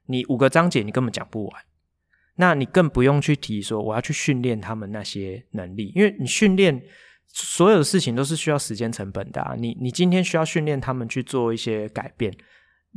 [0.07, 1.63] 你五个章节你根本讲不完，
[2.37, 6.83] 那你更不用去提说我要去训练他们那些能力，因为你训练
[7.27, 9.55] 所有的事情都是需要时间成本的啊。
[9.57, 12.37] 你你今天需要训练他们去做一些改变，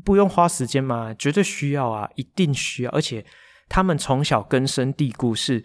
[0.04, 1.14] 不用花时间吗？
[1.14, 3.24] 绝对需要啊，一定需要，而且
[3.70, 5.64] 他们从小根深蒂固是。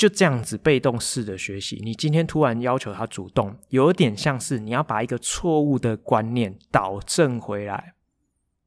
[0.00, 7.92] 就这样子被动式的学习，你今天突然要求他主动，有点像是你要把一个错误的观念导正回来，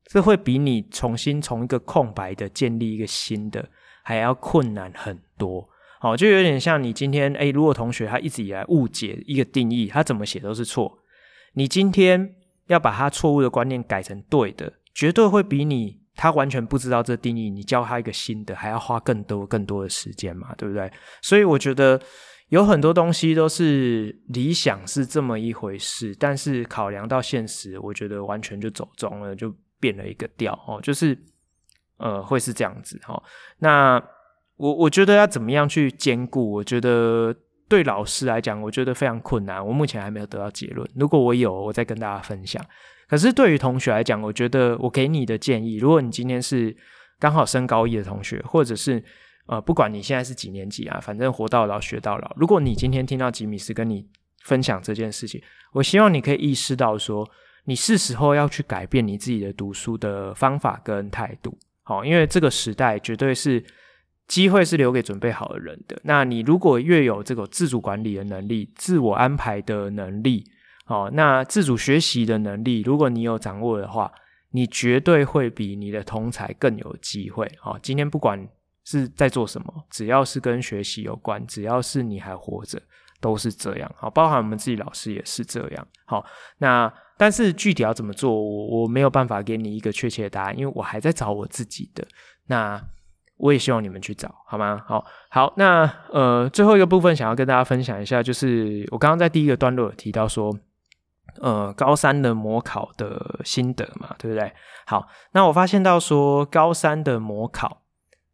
[0.06, 3.68] 这会比你重新从一个空白的建立一个新的
[4.04, 5.68] 还要困难很多。
[6.00, 11.00] 好，就有点像你今天，诶，如果同学他一直以来误解一个定义，他怎么写都是错，
[11.54, 12.36] 你今天
[12.68, 16.03] 要把他错误的观念改成对的，绝对会比你。
[16.16, 20.92] 他完全不知道这定义，你教他一个新的，还要花更多更多的时间嘛，对不对？
[21.22, 22.00] 所以我觉得
[22.50, 31.18] 有很多东西都是理想是这么一回事，但是考量到现实，我觉得完全就走中了，就变了一个调哦，就是
[31.98, 33.22] 呃会是这样子、哦。
[33.58, 34.02] 那
[34.56, 36.52] 我我觉得要怎么样去兼顾？
[36.52, 37.36] 我觉得
[37.68, 39.66] 对老师来讲，我觉得非常困难。
[39.66, 42.64] 我目前还没有得到结论，如果我有，我再跟大家分享。
[43.08, 46.76] 可是对于同学来讲，我觉得我给你的建议，如果你今天是
[47.20, 49.04] 刚好升高一的同学，或者是
[49.46, 52.34] 呃，不管你现在是几年级啊，反正活到老学到老。
[52.38, 54.06] 如果你今天听到吉米斯跟你
[54.44, 55.42] 分享这件事情，
[55.74, 57.30] 我希望你可以意识到说，
[57.66, 61.58] 你是时候要去改变你自己的读书的方法跟态度。
[61.84, 63.64] 好，因为这个时代绝对是
[64.28, 66.00] 机会是留给准备好的人的。
[66.04, 70.46] 那你如果越有这个自主管理的能力、自我安排的能力，
[70.84, 74.12] 好，那自主学习的能力，如果你有掌握的话，
[74.52, 77.52] 你绝对会比你的同才更有机会。
[77.60, 78.48] 好，今天不管。
[78.86, 79.74] 是在做什么？
[79.90, 82.78] 只要是跟学习有关，只要是你还活着，
[83.22, 83.90] 都是这样。
[83.96, 85.88] 好，包含我们自己老师也是这样。
[86.04, 86.26] 好，
[86.58, 92.06] 那但是具体要怎么做，我我没有办法给你一个确切的答案，因为我还在找我自己的。
[92.48, 92.78] 那
[93.38, 94.84] 我也希望你们去找，好吗？
[94.86, 100.54] 好，好，那呃，最后一个部分想要跟大家分享一下，就是我刚刚在第一个段落有提到说，
[101.42, 104.52] 呃，高三的模考的心得嘛，对不对？
[104.86, 107.80] 好，那我发现到说高三的模考。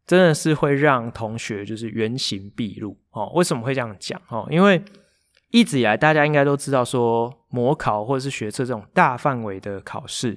[0.06, 3.30] 真的是会让同学就是原形毕露哦。
[3.36, 4.44] 为什么会这样讲哦？
[4.50, 4.82] 因为
[5.52, 10.36] 一直以来大家应该都知道说，模考或者是学测这种大范围的考试，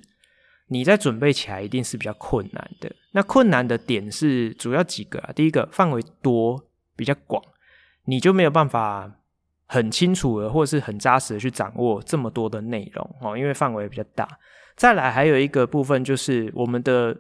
[0.68, 2.96] 你在准备起来一定是比较困难的。
[3.14, 5.32] 那困难的点是主要几个啊？
[5.34, 7.44] 第一个，范围多，比较广，
[8.06, 9.12] 你就没有办法
[9.74, 14.28] 很清楚的或者是很扎实的去掌握这么多的内容哦，因为范围比较大。
[14.76, 17.16] 再来还有一个部分就是我们的。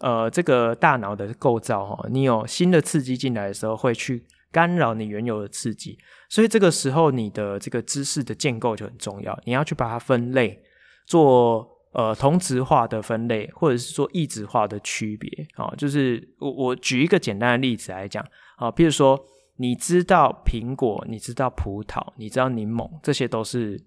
[0.00, 5.96] 呃，这个大脑的构造哈，你有新的刺激进来的时候，会去干扰你原有的刺激，
[6.28, 9.38] 所以这个时候你的这个知识的建构就很重要。
[9.44, 10.60] 你要去把它分类，
[11.06, 15.72] 做呃同质化的分类，或者是做异质化的区别啊。
[15.78, 18.22] 就是我我举一个简单的例子来讲
[18.56, 19.18] 啊，譬如说，
[19.56, 23.84] 你知道苹果，你知道葡萄，你知道柠檬，这些都是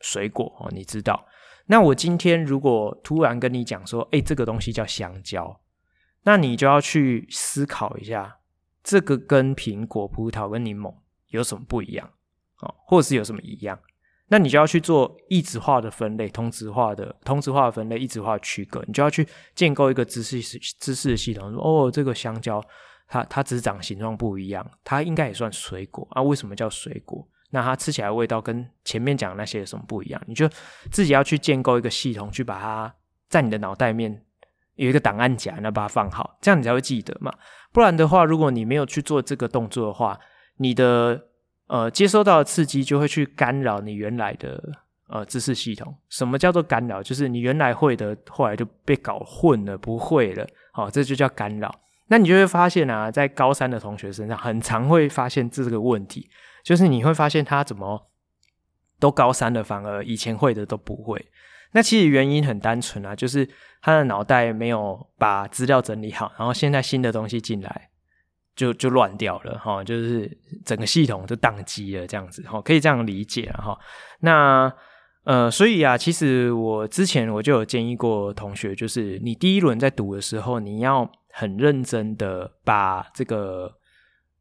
[0.00, 1.26] 水果哦，你知道。
[1.66, 5.60] 那我今天如果突然跟你讲说，哎，这个东西叫香蕉，
[6.22, 8.38] 那你就要去思考一下，
[8.82, 10.94] 这个跟苹果、葡萄跟柠檬
[11.28, 12.10] 有什么不一样，
[12.60, 13.78] 哦，或者是有什么一样？
[14.32, 20.40] 那你就要去做异质化的分类、同质化的同质化的分类、异质化的区隔，你就要去建构一个知识
[20.78, 21.52] 知识系统。
[21.52, 22.62] 说，哦，这个香蕉，
[23.10, 26.22] 它它只是长形状不一样，它应该也算水果啊？
[26.22, 27.26] 为什么叫水果？
[27.50, 30.22] 那它吃起来味道跟前面讲的那些有什么不一样？
[30.28, 30.48] 你就
[30.92, 32.94] 自己要去建构一个系统，去把它
[33.28, 34.24] 在你的脑袋里面
[34.76, 37.32] 有一个档案夹，那把它放好，这样你才会记得嘛。
[37.72, 40.16] 不然的话，如果你没有去做这个动作的话，
[40.58, 41.20] 你的
[41.66, 44.62] 呃接收到的刺激就会去干扰你原来的
[45.08, 45.92] 呃知识系统。
[46.08, 47.02] 什么叫做干扰？
[47.02, 50.46] 就是你原来会的，后来就被搞混了，不会了。
[50.72, 51.74] 好，这就叫干扰。
[52.10, 56.28] 那你就会发现啊，在高三的同学身上，很常会发现这个问题。
[56.62, 58.10] 就是你会发现他怎么
[58.98, 61.24] 都高三了，反而以前会的都不会。
[61.72, 63.48] 那其实原因很单纯啊，就是
[63.80, 67.88] 他的脑袋没有把资料整理好，然后现在新的东西进来
[68.54, 73.78] 就就乱掉了哈，就是整个系统就宕机了这样子哈，可以这样理解哈。
[74.18, 74.70] 那
[75.24, 83.76] 呃，所以啊，其实我之前我就有建议过同学，就是你第一轮在读的时候，你要很认真的把这个。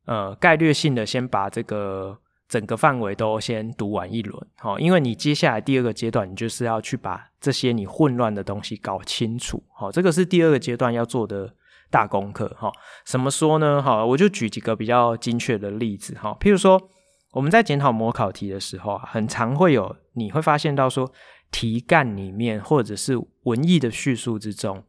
[0.05, 11.53] 呃，概略性的先把这个整个范围都先读完一轮，好，因为你接下来第二个阶段，你就是要去把这些你混乱的东西搞清楚，好，这个是第二个阶段要做的
[11.91, 12.71] 大功课，哈，
[13.05, 13.83] 怎么说呢？
[13.83, 16.89] 好，我就举几个比较精确的例子，哈，譬如说
[17.33, 21.11] 我们在检讨模考题的时候啊，很常会有你会发现到说
[21.51, 24.83] 题干里面或者是文艺的叙述之中。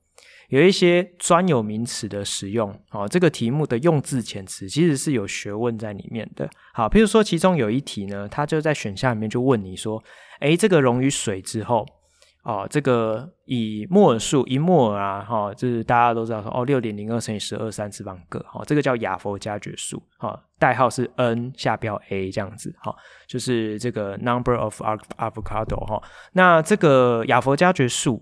[0.50, 6.50] 有一些专有名词的使用，哦，这个题目的用字遣词其实是有学问在里面的。
[6.74, 10.02] 好，譬如说其中有一题呢，它就在选项里面就问你说，
[10.40, 11.86] 诶，这个溶于水之后，
[12.42, 22.94] 哦，这个以摩尔数一摩尔啊，哈、哦，就是大家都知道说，哦，六点零二乘以十二三次方个，哦，这个叫亚佛加爵数，哈、哦，代号是 n 下标 a 这样子，哈、哦，
[23.28, 28.20] 就是这个 number of avocado，哈、哦，那这个亚佛加爵数。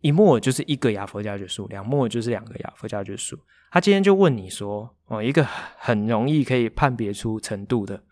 [0.00, 3.38] 一摩尔就是一个亚佛加决数，两摩尔就是两个亚佛加决数。
[3.70, 8.02] 他今天就问你说，哦，一个很容易可以判别出程度的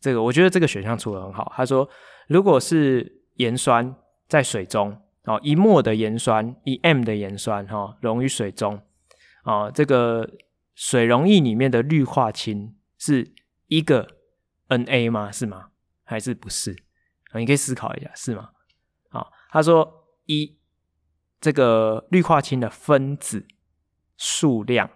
[0.00, 1.52] 这个，我觉得这个选项出得很好。
[1.56, 1.88] 他说，
[2.28, 3.94] 如果是盐酸
[4.28, 8.80] 在水中，哦，一摩的盐酸，一 m 的盐酸，哈，溶于水中，
[9.44, 10.28] 哦，这个
[10.74, 13.32] 水溶液里面的氯化氢是
[13.68, 14.06] 一个
[14.68, 15.32] Na 吗？
[15.32, 15.68] 是吗？
[16.04, 16.72] 还是不是？
[17.30, 18.50] 啊，你可以思考一下，是吗？
[19.08, 20.58] 好，他说一，
[21.46, 23.46] 这个氯化氢的分子
[24.16, 24.90] 数量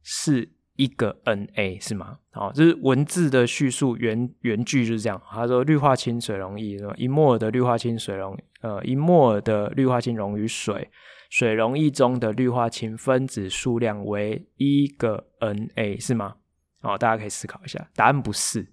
[0.00, 2.20] 是一个 Na 是吗？
[2.30, 5.20] 好，这是文字的叙述，原原句就是这样。
[5.28, 10.88] 他说氯化氢水溶液，一摩尔的氯化氢水溶，呃，一摩尔的氯化氢溶于水，
[11.30, 16.36] 水溶液中的氯化氢分子数量为一个 Na 是吗？
[16.80, 18.72] 好，大家可以思考一下，答案不是。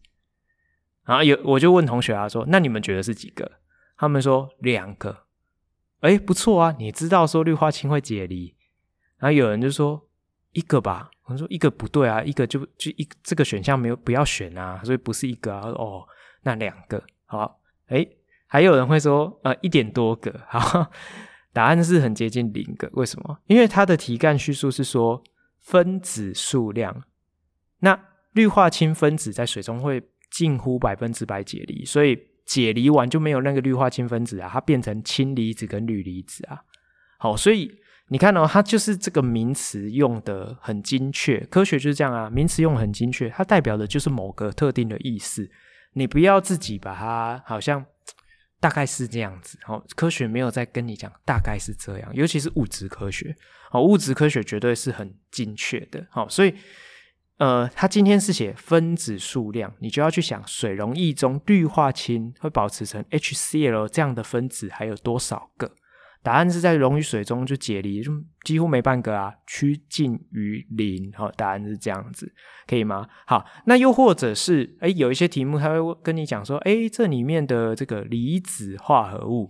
[1.05, 3.53] 然后有我就问同学啊说，那你们觉得是几个？
[3.97, 5.24] 他们说两个。
[6.05, 8.53] 哎，不错啊，你知道说氯化氢会解离。
[9.17, 10.07] 然后有人就说
[10.51, 11.09] 一个吧。
[11.25, 15.67] 我说一个不对啊，一个就就一这个选项没有不要选啊，所以不是一个啊。
[15.69, 16.05] 哦，
[16.43, 17.59] 那两个好。
[17.87, 18.05] 哎，
[18.45, 20.39] 还有人会说呃一点多个。
[20.47, 20.91] 好，
[21.51, 22.87] 答案是很接近零个。
[22.93, 23.39] 为什么？
[23.47, 25.23] 因为它的题干叙述是说
[25.61, 27.03] 分子数量。
[27.79, 27.99] 那
[28.33, 32.15] 氯化氢分子在水中会近乎百分之百解离，所以
[32.45, 36.61] 解离完就没有那个氯化氢分子啊，它变成氢离子跟氯离子啊。
[37.17, 37.71] 好，所以。
[38.09, 45.49] 你看哦，它就是这个名词用得很精确，科学就是这样啊，名词用很精确，它代表的就是某个特定的意思。
[45.93, 47.83] 你不要自己把它好像
[48.59, 53.35] 大概是这样子，好，科学没有在跟你讲大概是这样，尤其是物质科学，
[53.71, 56.53] 好，物质科学绝对是很精确的，好，所以
[57.37, 65.71] 呃，它今天是写分子数量，你就要去想水溶液中氯化氢会保持成 HCl 这样的分子还有多少个。
[66.23, 68.11] 答案是在溶于水中就解离，就
[68.43, 71.11] 几乎没半个啊，趋近于零。
[71.13, 72.33] 好，答案是这样子，
[72.65, 73.07] 可以吗？
[73.27, 79.47] 好，那又或者是，哎，有一些题目他会跟你讲说，哎，这里面的这个离子化合物，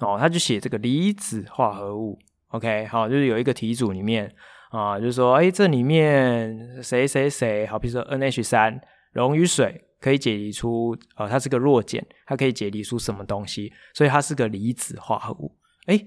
[0.00, 2.18] 哦，他就写这个离子化合物。
[2.48, 4.30] OK，好，就是有一个题组里面
[4.70, 8.80] 啊，就是说，哎，这里面谁谁谁，好，比如说 NH 三
[9.12, 15.56] 溶于水可以解离出，呃，它是个弱碱，它可以解离出什么东西，所以它是个离子化合物。
[15.86, 16.02] 哎，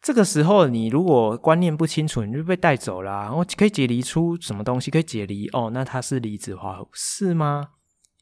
[0.00, 3.34] 这个时候你如果观念不清楚，你就被带走了啊。
[3.34, 4.90] 我可以解离出什么东西？
[4.92, 7.70] 可以解离哦，那它是离子化合物是吗？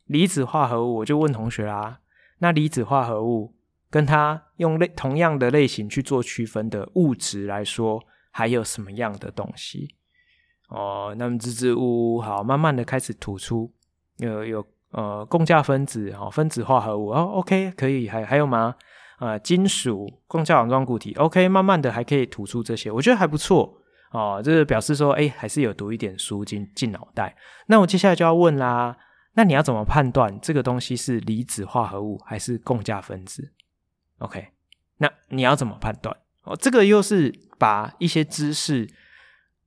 [0.07, 1.99] 离子化合物，我就问同学啦。
[2.39, 3.55] 那离子化合物
[3.91, 8.03] 跟它用类同样的类型去做区分的物质来说，
[8.37, 9.95] 还有什么样的东西？
[10.68, 13.72] 哦，那么支支吾吾，好，慢慢的开始吐出
[14.18, 18.74] 有有呃共价分子哦，分子化合物哦，OK，可以，还还有吗？
[19.16, 23.80] 啊、呃，金属、共价网状固体，OK，慢慢的还可以吐出这些，我觉得还不错
[24.11, 24.43] 哦。
[24.45, 27.34] 这个表示说，哎，还是有读一点书进进脑袋。
[27.68, 28.99] 那我接下来就要问啦，
[29.32, 33.55] 那你要怎么判断这个东西是离子化合物还是共价分子
[34.18, 34.49] ？OK，
[34.99, 36.14] 那你要怎么判断？
[36.43, 38.89] 哦，这个又是把一些知识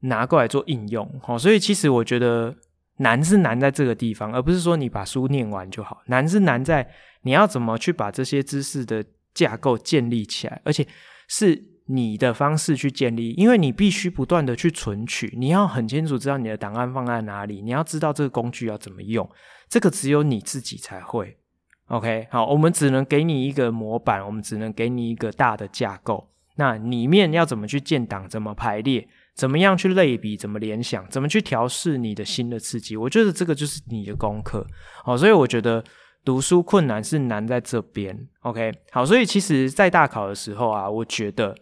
[0.02, 2.56] 拿过来做应用，哦，所以其实我觉得
[2.98, 6.90] 难是难在这个地方，而不是说你把书念完就好，难是难在
[7.22, 9.06] 你要怎么去把这些知识的。
[9.32, 10.86] 架构建立起来，而且
[11.28, 19.30] 是你的方式去建立，因为你必须不断的去存取，你要很清楚知道你的档案放在哪里，你要知道这个工具要怎么用，
[19.70, 21.38] 这个只有你自己才会。
[21.88, 26.28] OK，好，我们只能给你一个模板，我们只能给你一个大的架构，
[26.60, 34.68] 那里面要怎么去建档，怎么排列，怎么样去类比，怎么联想，怎么去调试你的新的刺激，我觉得这个就是你的功课。
[35.04, 35.84] 好，所以我觉得。
[36.26, 41.56] 读书困难是难在这边，OK，好，所以其实，在大考的时候啊，我觉得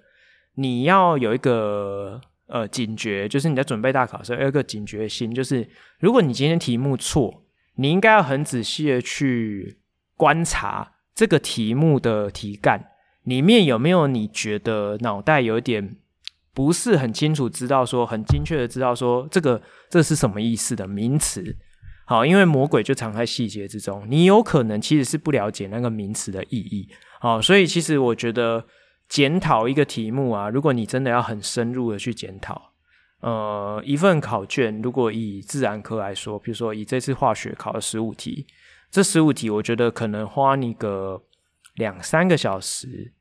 [0.56, 5.66] 你要有一个呃警觉，就是你在准备大考的时候有一个警觉心，就是
[6.00, 7.44] 如果你今天题目错，
[7.76, 9.78] 你应该要很仔细的去
[10.18, 12.84] 观察这个题目的题干
[13.28, 15.98] 里面有没有你觉得脑袋有点
[16.54, 21.58] 不是很清楚，知道说很精确的知道说这个这是什么意思的名词。
[22.06, 26.88] 好，因为魔鬼就藏在细节之中，你有可能其实是不了解那个名词的意义。
[27.20, 28.66] 好，所以其实我觉得
[29.10, 32.72] 检讨一个题目啊，如果你真的要很深入的去检讨，
[33.20, 38.48] 呃，一份考卷，如果以自然科来说，比如说以这次化学考了十五题，
[38.90, 41.22] 这十五题我觉得可能花你个
[41.76, 43.14] 两三个小时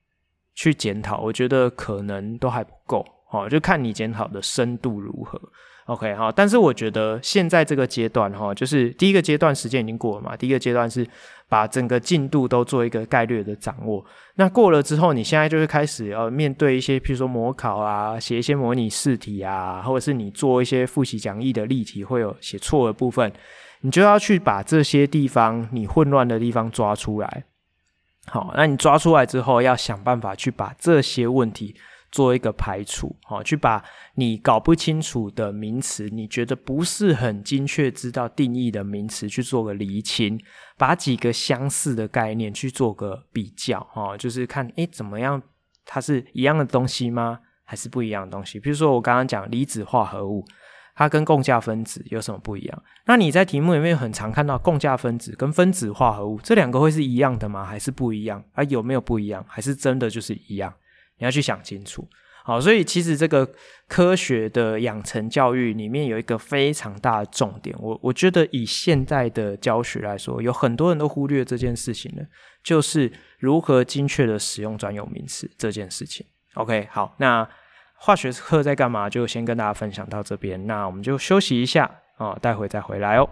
[0.56, 3.06] 去检讨，我觉得可能都还不够。
[3.28, 5.40] 好，就看你检讨的深度如何。
[5.86, 10.36] OK 哈，但是我觉得现在这个阶段哈，就是第一个阶段时间已经过了嘛。
[10.36, 11.06] 第一个阶段是
[11.48, 14.04] 把整个进度都做一个概略的掌握。
[14.34, 23.30] 那过了之后，你现在就是开始要面对一些，譬如说模考啊，写一些模拟试题啊，或者是你做一些复习讲义的例题会有写错的部分，
[23.82, 27.44] 你就要去把这些地方你混乱的地方抓出来。
[28.26, 31.74] 好，那你抓出来之后，要想办法去把这些问题
[32.10, 40.40] 做一个排除，好，去把你搞不清楚的名词，你觉得不是很精确知道定义的名词，去做个厘清，
[40.76, 45.40] 把几个相似的概念去做个比较，哦，就是看，诶，怎么样，
[45.84, 47.40] 它是一样的东西吗？
[47.64, 48.60] 还是不一样的东西？
[48.60, 50.44] 比如说我刚刚讲离子化合物，
[50.96, 52.82] 它跟共价分子有什么不一样？
[53.04, 57.64] 那你在题目里面很常看到共价分子跟分子化合物这两个会是一样的吗？
[57.64, 58.42] 还是不一样？
[58.54, 59.44] 啊，有没有不一样？
[59.46, 60.72] 还是真的就是一样？
[61.18, 62.08] 你要去想清楚。
[62.44, 63.46] 好，所以其实这个
[63.88, 72.24] 科学的养成教育里面有一个非常大的重点，我我觉得以现在的教学来说，有很多人都忽略这件事情了，
[72.62, 76.24] 就是如何精确的使用专有名词这件事情。
[76.54, 77.46] OK，好，那
[77.98, 79.08] 化学课在干嘛？
[79.08, 83.26] 就先跟大家分享到这边，那我们就休息一下啊，待会再回来哦。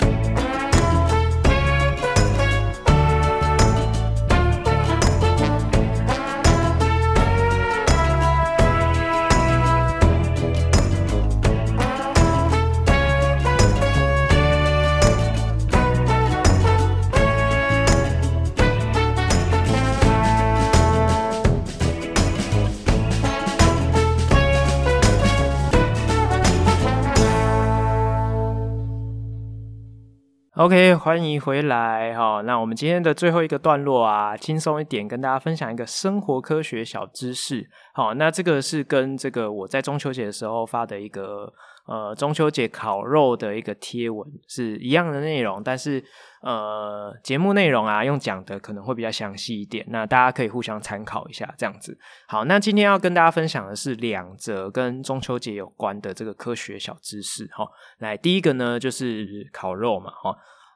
[30.65, 32.41] OK，欢迎回来哈。
[32.41, 37.69] 那我们今天的最后一个段落啊，轻松一点，跟大家分享一个生活科学小知识。
[37.93, 41.53] 好，那这个是跟这个我在中秋节的时候发的一个
[41.87, 46.03] 呃中秋节烤肉的一个贴文是一样的内容，但是
[46.41, 51.99] 呃节目内容啊用讲的可能会比较详细一点，那大家可以互相参考一下这样子。
[52.27, 57.69] 好，那今天要跟大家分享的是两则跟中秋节有关的这个科学小知识哈。
[57.99, 60.35] 来，第一个呢就是烤肉嘛哈。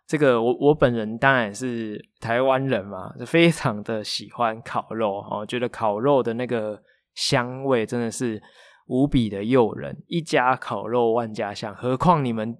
[0.09, 6.83] 这个我我本人当然是台湾人嘛，就非常的喜欢烤肉哦，觉得烤肉的那个
[7.15, 8.43] 香味真的是
[8.87, 12.57] 无比的诱人，一家烤肉万家香，何况你们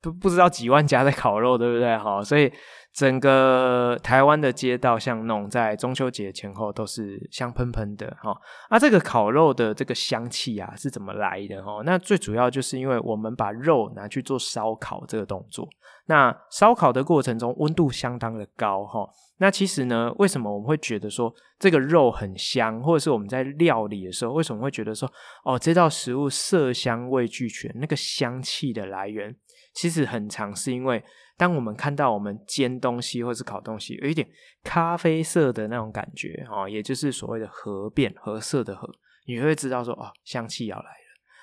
[0.00, 1.96] 不不知道几万家在烤肉，对不对？
[1.98, 2.50] 哈，所以
[2.92, 8.34] 整个台湾的街道巷弄在中秋节前后都是香喷喷的哈。
[8.68, 11.62] 啊，这个烤肉的这个香气啊是怎么来的？
[11.62, 15.68] 哈，那最主要就是因为我们把肉拿去做烧烤这个动作。
[16.06, 25.08] 那烧烤的过程中温度相当的高哈，那其实呢，为什么我们会觉得说这个肉很香，或者是我们在料理的时候，为什么会觉得说
[25.44, 29.32] 哦，这道食物色香味俱全，那个香气的来源
[29.72, 31.02] 其实很常是因为
[31.36, 34.28] 当我们看到我们煎东西或是烤东西有一点
[34.62, 38.88] 咖啡色的那种感觉哦，也就是所谓的褐变褐色的褐，
[39.26, 40.96] 你会知道说哦，香气要来了。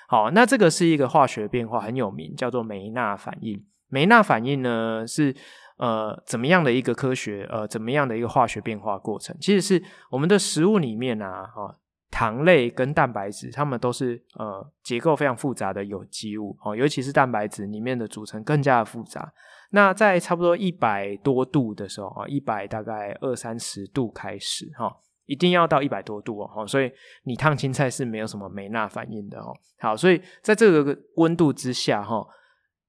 [0.08, 3.62] 好，那这个是一个化学变化很有名，叫做梅纳反应。
[3.88, 5.34] 梅纳反应呢是
[5.78, 9.36] 呃怎么样的一个科学呃怎么样的一个化学变化过程？
[9.40, 11.74] 其实是我们的食物里面啊，哦，
[12.18, 19.32] 糖类跟蛋白质，它们都是呃结构非常复杂的有机物哦，尤其是蛋白质里面的组成更加的复杂。
[19.70, 24.92] 那在差不多一百多度的时候啊，一百大概二三十度开始哈，
[25.26, 26.90] 一定要到一百多度哦，所以
[27.22, 29.54] 你烫青菜是没有什么梅纳反应的哦。
[29.78, 32.26] 好，所以在这个温度之下哈。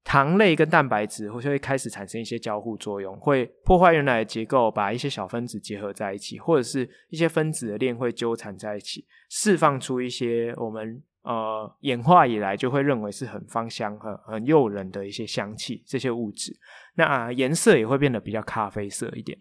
[0.04, 16.58] 糖类跟蛋白质会会开始产生一些交互作用，会破坏原来的结构，把一些小分子结合在一起，或者是一些分子的链会纠缠在一起，释放出一些我们呃演化以来就会认为是很芳香、很很诱人的一些香气，这些物质，
[16.95, 19.38] 那颜色也会变得比较咖啡色一点。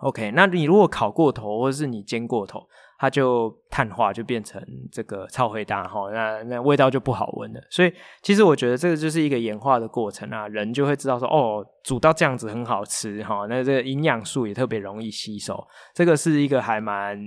[0.00, 2.66] OK，那你如果烤过头，或者是你煎过头。
[3.04, 4.58] 它就碳化，就变成
[4.90, 7.60] 这个超回答哈，那那味道就不好闻了。
[7.68, 7.92] 所以
[8.22, 17.20] 其实我觉得这个就是一个演化的过程啊，人就会知道说哦，煮到这样子很好吃哈，那这个营养素也特别容易吸收，这个是一个还蛮，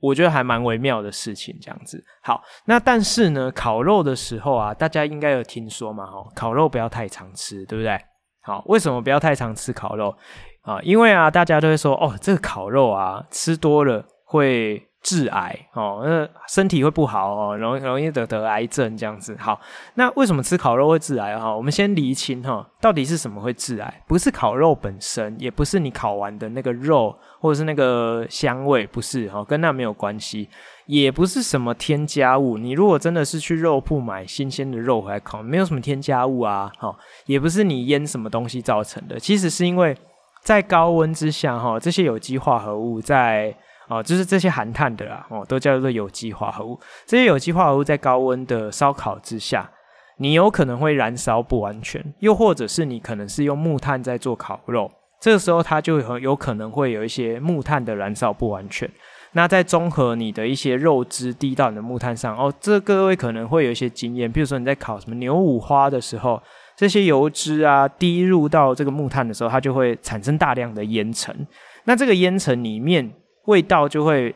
[0.00, 1.56] 我觉得还蛮微妙的事情。
[1.62, 7.96] 这样子好，那但是呢，烤肉的时候啊，大家应该有听说嘛哈，烤肉不要太常吃，对不对？
[8.42, 10.16] 好，为什么不要太常吃烤肉
[10.62, 10.80] 啊？
[10.82, 14.04] 因为啊，大家都会说哦，这个烤肉啊，吃多了。
[14.24, 19.36] 会致癌哦，那身体会不好哦，容易容易得得癌症这样子。
[19.38, 19.60] 好，
[19.96, 21.54] 那为什么吃烤肉会致癌哈？
[21.54, 24.02] 我们先厘清哈，到底是什么会致癌？
[24.08, 30.48] 不是烤肉本身，也不是你烤完的那个肉，或者是那个香味，不是哈，跟那没有关系。
[30.86, 32.56] 也不是什么添加物。
[32.56, 36.72] 你如果真的是去肉铺买新鲜的肉回来烤，没有什么添加物啊。
[36.78, 36.96] 哈，
[37.26, 39.20] 也不是你腌什么东西造成的。
[39.20, 39.94] 其实是因为
[40.42, 43.54] 在高温之下哈，这些有机化合物在。
[43.88, 46.78] 哦，就是这些含碳的啦，哦，都叫做有机化合物。
[47.06, 49.70] 这些有机化合物在高温的烧烤之下，
[50.18, 58.90] 你有可能会燃烧不完全，又或者是你可能是用木炭在做烤肉，这个时候它就有有可能会有一些木炭的燃烧不完全。
[59.36, 66.40] 那在综合你的一些肉汁滴到你的木炭上，哦，这各位可能会有一些经验，比如说你在烤什么牛五花的时候，
[66.76, 71.34] 这些油脂啊滴入到这个木炭的时候，它就会产生大量的烟尘。
[71.82, 73.12] 那这个烟尘里面
[73.46, 74.34] 味道就会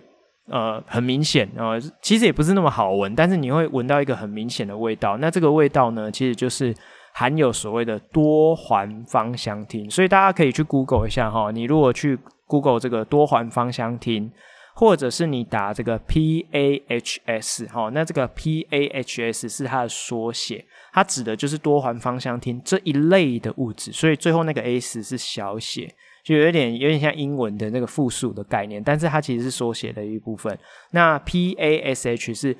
[0.49, 5.17] 呃很明显呃，其实也不是那么好闻，但是你会闻到一个很明显的味道。
[5.19, 6.75] 那这个味道呢，其实就是
[7.13, 9.91] 含有所谓的多环芳香烃。
[9.91, 14.31] 所以大家可以去 Google 一下哈，你如果去 Google 这个多环芳香烃，
[14.75, 23.91] 或者是你打这个 PAHS 哈，那这个 PAHS 是它的缩写，它指的就是多环芳香烃这一类的物质。
[23.91, 25.95] 所以最后那个 S 是小写。
[26.29, 30.59] 就有点有点像英文的那个复数的概念，但是它其实是缩写的一部分。
[30.91, 32.55] 那 P A S H 是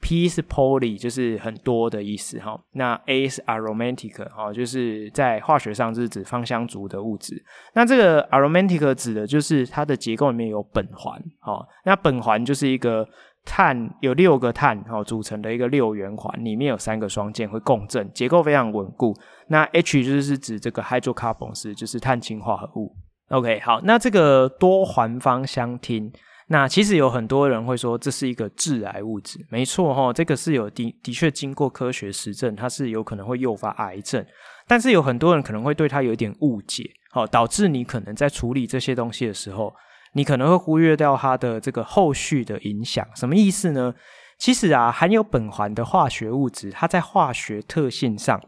[0.00, 2.56] P 是 poly，就是很多的意思哈。
[2.74, 7.44] 那 A 是 aromatic 哈，就是在化学上是指芳香族的物质。
[7.74, 11.66] 那这个 aromatic 指的就是它的结构里面有苯环哈。
[11.84, 13.04] 那苯环就是一个
[13.44, 19.12] 碳有六个碳哈组成的一个六元环，里面有三个双键会共振，结构非常稳固。
[19.48, 22.94] 那 H 就是指这个 hydrocarbons，就是碳氢化合物。
[23.28, 26.10] OK，好，那这个多环芳香烃，
[26.46, 34.24] 那其实有很多人会说这是一个致癌物质，没错哈，这个是有的的确经过科学实证，它是有可能会诱发癌症，
[34.66, 39.74] 但是有很多人可能会对它有一点误解，好，导致你可能在处理这些东西的时候，
[40.14, 43.94] 你可能会忽略掉它的这个后续的影响，什么意思呢？
[44.38, 48.40] 其实啊，含有苯环的化学物质，它在化学特性上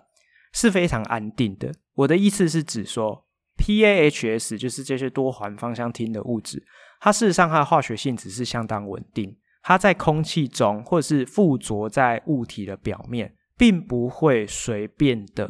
[0.55, 1.71] 是非常安定的。
[1.97, 3.27] 我的意思是指说。
[3.61, 6.63] PAHS 就是这些多环芳香烃的物质，
[7.01, 15.49] 它事实上它的化学性质是相当稳定，它在空气中或者是附着在物体的表面，并不会随便的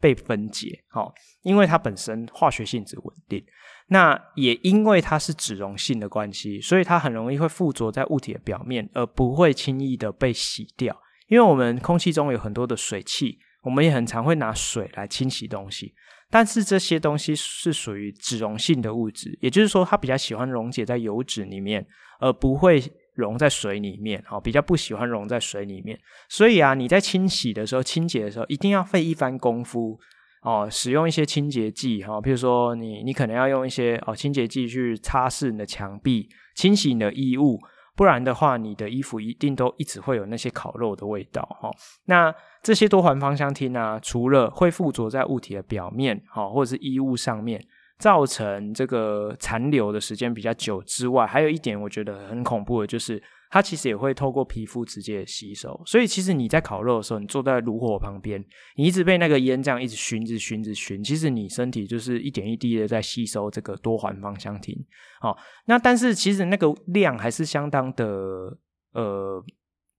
[0.00, 3.44] 被分解，好，因为它本身化学性质稳定。
[3.88, 11.00] 那也因为它是脂溶性的关系，所以它很容易会附着在物体的表面，而不会轻易的被洗掉。
[11.28, 15.94] 因为我们空气中有很多的水汽，我们也很常会拿水来清洗东西。
[16.30, 21.86] 但是这些东西是属于脂溶性的物质，也就是说，它比较喜欢溶解在油脂里面，
[22.18, 22.82] 而不会
[23.14, 24.22] 溶在水里面。
[24.26, 25.98] 好，比较不喜欢溶在水里面。
[26.28, 29.98] 所以啊，你在清洗的时候、清洁的时候，一定要费一番功夫
[30.42, 37.60] 哦，使用一些清洁剂哈，比如说你你可能要用一些哦清洁剂去擦拭你的墙壁、清洗你的衣物。
[37.96, 41.70] 不然的话，你的衣服一定都一直会有那些烤肉的味道哈。
[42.04, 42.32] 那
[42.62, 47.60] 这些多环芳香烃呢，除了会附着在物体的表面哈，或者是衣物上面，
[47.98, 53.22] 造成这个残留的时间比较久之外，还有一点我觉得很恐怖的就是。
[53.50, 58.44] 它其实也会透过皮肤直接吸收，所以其实你在烤肉的时候，你坐在炉火旁边，
[58.76, 64.76] 你一直被那个烟这样一直熏、着熏、着熏，其实你身体就是一点一滴的在吸收这个多环芳香烃。
[65.20, 65.36] 好，
[65.66, 68.58] 那但是其实那个量还是相当的，
[68.92, 69.44] 呃。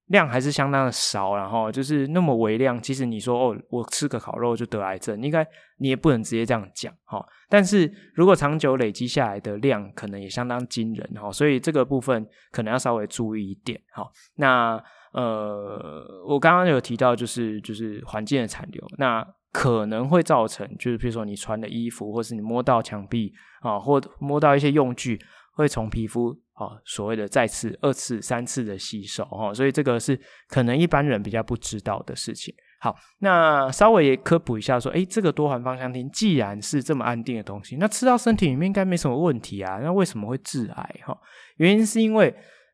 [0.07, 2.81] 量还是相当的少，然后就是那么微量。
[2.81, 5.45] 其实你说哦，我吃个烤肉就得癌症，应该
[5.79, 7.25] 你也不能直接这样讲哈。
[7.49, 11.31] 但是如果长久累积下来的量，可能也相当惊人哈。
[11.31, 14.09] 所以这个部分可能要稍微注意一点哈。
[14.35, 14.81] 那
[15.13, 25.19] 呃，我刚刚有提到，就是就是环境的残留，那可能会造成，就是比如说你穿的衣服，或是你摸到墙壁啊，或摸到一些用具，
[25.57, 26.39] 会从皮肤。
[26.57, 32.51] 啊，所谓的再次、二次、三次的吸收，哈，所以这个是可能一般人比较不知道的事情。
[32.79, 40.99] 好，那稍微也科普一下，说，诶，这个多环芳香烃既然是这么安定的东西，那吃到身体里面应该没什么问题啊，那为什么会致癌？
[41.05, 41.15] 哈，
[41.57, 42.33] 原因是因为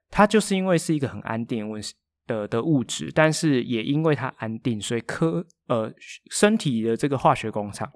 [0.10, 1.70] 它就是因为是一个很安定
[2.26, 5.94] 的的物质，但是也因为它安定，所以科呃
[6.32, 7.92] 身体的这个化学工厂，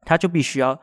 [0.00, 0.76] 它就必须要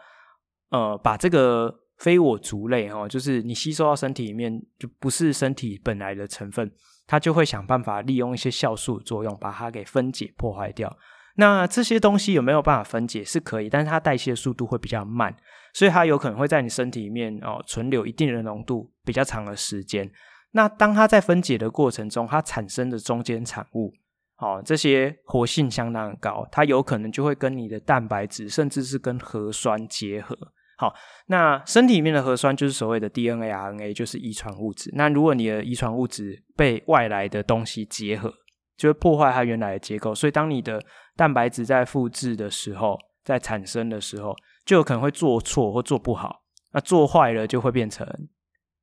[0.69, 1.80] 呃把这个。
[2.01, 6.71] 非我族类哈，就是你吸收到身体里面就不是身体本来的成分，
[7.05, 10.97] 它就会想办法利用一些酵素作用把它给分解破坏掉。
[11.35, 13.23] 那这些东西有没有办法分解？
[13.23, 15.31] 是可以，但是它代谢速度会比较慢，
[15.73, 20.09] 所以它有可能会在你身体里面哦存留一定的浓度比较长的时间。
[20.53, 23.93] 那当它在分解的过程中，它产生的中间产物
[24.37, 30.35] 哦，这些活性相当高，它有可能就会跟你的蛋白质甚至是跟核酸结合。
[30.81, 30.91] 好，
[31.27, 34.89] 那身体里面的核酸就是所谓的 DNA、RNA，就是遗传物质。
[34.95, 38.33] 那如果你的遗传物质被外来的东西结合，
[38.75, 40.15] 就会破坏它原来的结构。
[40.15, 40.83] 所以，当你的
[41.15, 46.41] 蛋白质在复制的时候，在产生的时候，就有可能会做错或做不好。
[46.71, 48.07] 那做坏了就会变成，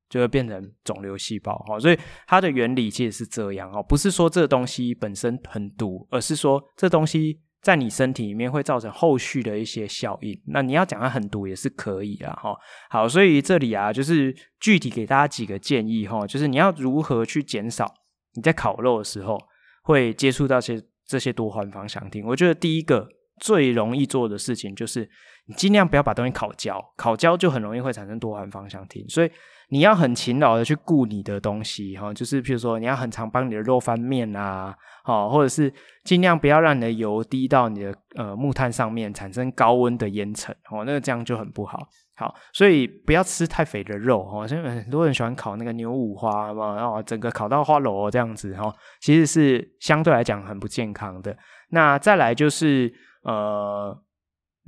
[0.08, 1.58] 就会变成肿瘤细胞。
[1.66, 10.40] 哈，所以它的原理其实是这样哦，不是说这东西本身很毒，而是说这东西在你身体里面会造成后续的一些效应。
[10.46, 12.56] 那你要讲它很毒也是可以啦，哈。
[12.88, 17.92] 好，所以这里啊，就是具体给大家几个建议哈，就是你要如何去减少
[18.34, 19.38] 你在烤肉的时候
[19.82, 22.24] 会接触到些这些多环芳香烃。
[22.26, 23.08] 我觉得第一个
[23.40, 25.08] 最容易做的事情就是
[25.48, 29.30] 你尽量不要把东西烤焦，烤焦就很容易会产生多环芳香烃，所以。
[29.70, 34.74] 你要很勤劳的去顾你的东西，哈，就是譬如说，你要很常帮你的肉翻面啊，
[35.04, 35.70] 好，或者是
[36.04, 41.86] 尽量不要让你的油滴到你的呃木炭上面，产生高温的烟尘，哦，那个这样就很不好，
[42.16, 51.36] 好，所以不要吃太肥的肉，哈，现在很多人喜欢烤那个牛五花嘛，然后整个烤到花螺这样子，哈，其实是相对来讲很不健康的。
[51.68, 52.90] 那再来就是
[53.20, 53.94] 呃。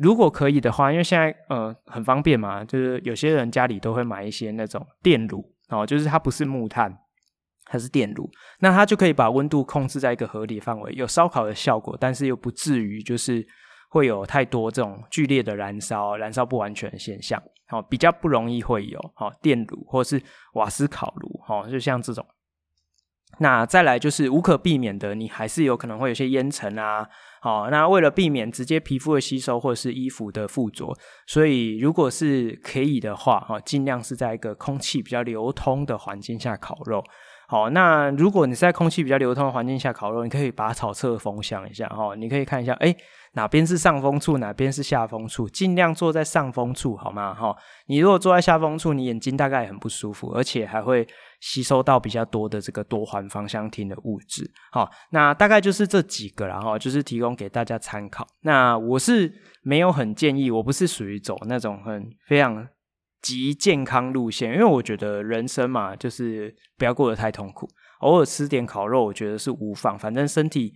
[0.01, 6.97] 如果可以的话，因为现在呃很方便嘛，就是有些人家里都会买一些那种电炉哦，就是它不是木炭，
[7.67, 8.31] 它是电炉，
[8.61, 13.47] 那它就可以把温度控制在一个合理范围，有烧烤的效果，但是又不至于就是
[13.91, 17.39] 会有太多这种剧烈的燃烧、燃烧不完全的现象，
[17.69, 20.23] 好，比较不容易会有好电炉或是
[20.55, 22.25] 瓦斯烤炉，好，就像这种。
[23.39, 27.07] 那再来就是无可避免的，你还是有可能会有些烟尘啊。
[27.43, 30.95] 好，那为了避免直接皮肤的吸收或者是衣服的附着，
[31.27, 37.03] 所以如果是可以的话，哈，尽量是在一个空气比较流通的环境下烤肉。
[37.51, 42.95] 好，那如果你是在空气比较流通的环境下烤肉，你可以把草侧风向一下，哈，你可以看一下，哎。
[43.35, 47.33] 哪边是上风处，哪边是下风处，尽量坐在上风处，好吗？
[47.33, 51.07] 哈，你如果坐在下风处，你眼睛大概很不舒服，而且还会
[51.39, 54.51] 吸收到比较多的这个多环芳香烃的物质。
[54.73, 58.27] 好，那大概就是这几个啦，哈，就是提供给大家参考。
[58.43, 59.33] 那我是
[59.63, 62.67] 没有很建议，我不是属于走那种很非常
[63.23, 67.69] 极健康路线，因为我觉得人生嘛，就是不要过得太痛苦，
[68.01, 70.73] 偶尔吃点烤肉，我觉得是无妨，反正身体。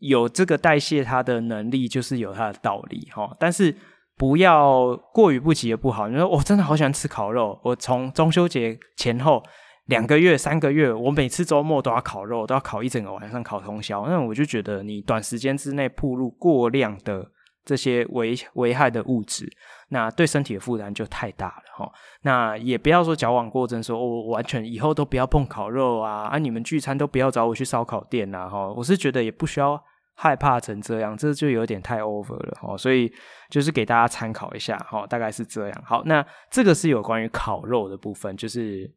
[0.00, 3.30] 有这个代谢它的能力，就是有它的道理哈。
[3.38, 3.74] 但是
[4.16, 6.08] 不要过于不及也不好。
[6.08, 9.42] 你说我真的好喜欢吃烤肉，我从中秋节前后
[9.86, 14.06] 两个月、三个月，我每次周末都要烤肉，都要烤一整个晚上，烤通宵。
[14.08, 17.30] 那我就觉得你短时间之内暴露过量的
[17.64, 19.50] 这些危危害的物质，
[19.88, 21.92] 那对身体的负担就太大了哈。
[22.22, 28.72] 那也不要说矫枉过正，说我完全以后都不要碰烤肉啊，啊，你们聚餐都不要找我去烧烤店呐哈。
[28.72, 29.82] 我是觉得也不需要。
[30.16, 33.12] 害怕成这样，这就有点太 over 了哦，所以
[33.50, 35.82] 就是给大家参考一下哈，大概是这样。
[35.84, 38.88] 好，那这个是有关于烤肉的部分，就是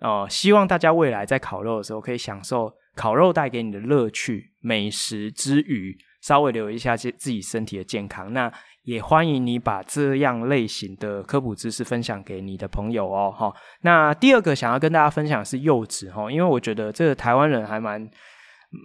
[0.00, 8.32] 呃，希望大家未来在烤肉的时候可以享受烤肉带给你的乐趣，美食之余，稍微留意一下自自己身体的健康。
[8.32, 8.50] 那
[8.82, 13.54] 也欢迎你把这样类型的科普知识分享给你的朋友哦，哈。
[13.82, 18.10] 那第二个想要跟大家分享的是柚子哈，因为我觉得这个台湾人还蛮。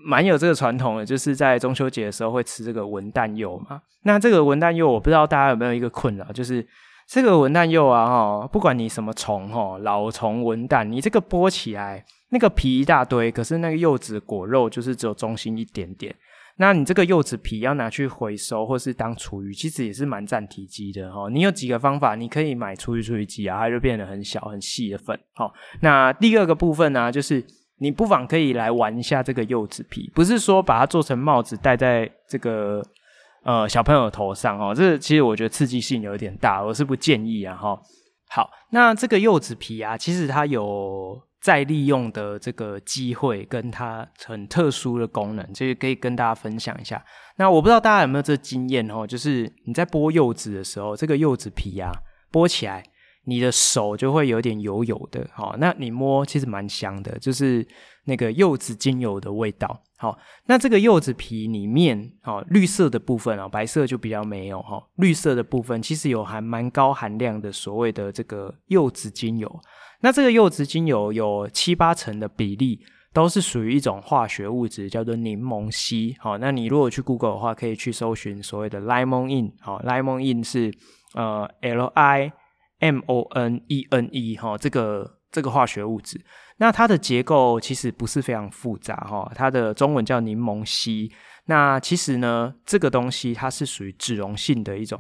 [0.06, 3.82] 蛮有这个传统的，就是在中秋节的时候会吃这个文旦柚嘛。
[4.04, 6.64] 那这个文旦柚，我不知道大家有没有一个困扰，就是
[7.08, 16.16] 这个文旦柚啊，哈，不管你什么虫，哈，老虫、文旦，你这个剥起来，那个皮一大堆，可是那个柚子果肉就是只有中心一点点。
[16.60, 21.28] 那你这个柚子皮要拿去回收，或是当厨余，其实也是蛮占体积的，哈。
[21.32, 25.52] 你有几个方法，你可以买厨余处理机啊，它就变得很小很细的粉，好。
[25.82, 27.44] 那第二个部分呢，就是。
[27.82, 32.84] 你不妨可以来玩一下这个柚子皮，不是说把它做成帽子戴在这个
[33.46, 37.80] 呃小朋友头上哦，这其实我觉得刺激性有点大，我是不建议啊哈。
[38.28, 47.04] 好，那这个柚子皮啊，其实它有再利用的这个机会，跟它很特殊的功能，这个可以跟大家分享一下。
[47.38, 51.92] 那我不知道大家有没有这经验哦，就是你在剥柚子的时候，这个柚子皮啊
[52.32, 52.84] 剥起来。
[53.26, 57.68] 你的手就会有点油油的，好，那你摸其实蛮香的，就是
[58.06, 59.84] 那个柚子精油的味道。
[59.98, 64.82] 好，那这个柚子皮里面，哦，绿色的部分啊，白色就比较没有哈。
[64.96, 69.62] 绿色的部分其实有还蛮高含量的所谓的这个柚子精油。
[70.02, 72.80] 那这个柚子精油有七八成的比例
[73.14, 76.16] 都是属于一种化学物质，叫做柠檬烯。
[76.20, 79.52] 好，那你如果去 Google 的话，可以去搜寻所谓的 limonene。
[79.60, 80.74] 好，limonene 是
[81.16, 82.34] 呃 L I。
[82.82, 86.18] M O N E N E 哈，这个这个化学物质，
[86.60, 91.12] 那它的结构其实不是非常复杂哈，它的中文叫柠檬烯。
[91.48, 94.98] 那其实呢，这个东西它是属于脂溶性的一种，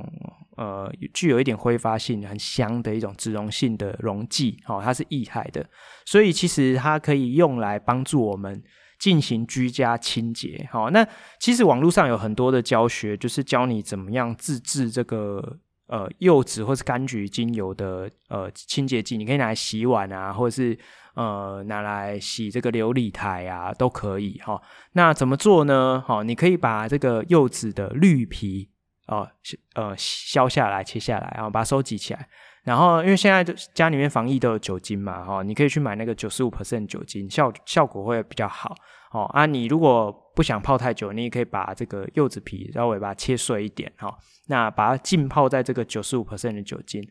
[0.59, 5.65] 呃，具有一点挥发性，很香的一种脂溶性的溶剂，哈，它是易害的，
[6.05, 8.61] 所以其实它可以用来帮助我们
[8.99, 10.67] 进行居家清洁。
[10.69, 11.07] 好，那
[11.39, 15.59] 其实网络上有很多的教学，就是教你怎么样自制这个。
[15.91, 20.77] 呃，柚子或是柑橘精油的呃清洁剂，你可以拿来洗碗啊，或者是
[21.15, 24.61] 呃拿来洗这个琉璃台啊都可以哈。
[24.93, 25.99] 那怎么做呢？
[26.07, 28.69] 哈，你可以把这个柚子的绿皮
[29.09, 29.29] 哦
[29.75, 32.29] 呃削下来切下来，然后把它收集起来。
[32.63, 33.43] 然后，因为现在
[33.73, 38.75] 家里面防疫都有酒精嘛，哈，你可以去买那个九十五 percent 酒精，效效果会比较好。
[39.11, 44.13] 哦啊，你如果不想泡太久，你也可以把这个柚子皮稍微把它切碎一点，哈，
[44.47, 47.01] 那把它浸泡在这个九十五 percent 的酒精。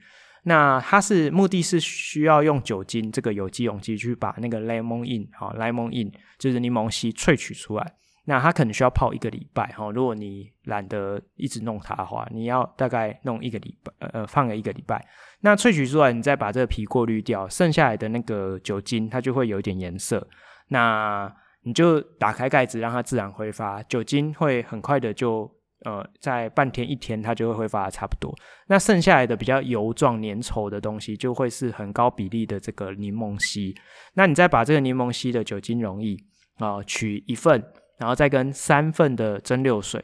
[0.44, 7.94] 那它是目的是需要用酒精这个有机溶剂去把那个 lemon in 哈 lemon in 就是柠檬烯萃取出来。
[8.28, 15.02] 那它可能需要泡一个礼拜哈，如果你懒得一直弄它的话，你要大概弄一个礼拜，呃，放个一个礼拜。
[15.40, 20.28] 那萃取出来，你再把这个皮过滤掉，剩下来的那个酒精它就会有一点颜色。
[20.68, 25.50] 那你就打开盖子让它自然挥发，酒精会很快的就
[25.86, 28.30] 呃在半天一天它就会挥发的差不多。
[28.66, 33.74] 那剩下来的比较油状粘稠的东西就会是很高比例的这个柠檬烯。
[34.12, 36.14] 那你再把这个柠檬烯的酒精溶液
[36.58, 37.64] 啊、取一份。
[37.98, 40.02] 然后再跟三份的蒸馏水，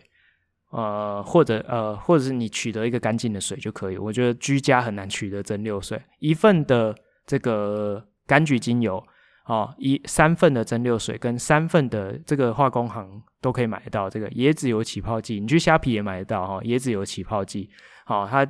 [0.70, 3.96] 呃，或者呃，或者是你取得一个干净的水就可以。
[3.96, 6.00] 我觉得居家很难取得蒸馏水。
[6.18, 9.02] 一份的这个柑橘精油，
[9.46, 16.62] 哦，一三份的蒸馏水跟三份的这个化工行都可以买得到这个椰子油起泡剂，你去虾皮也买得到哈、哦。
[16.64, 17.70] 椰子油起泡剂，
[18.04, 18.44] 好、哦，它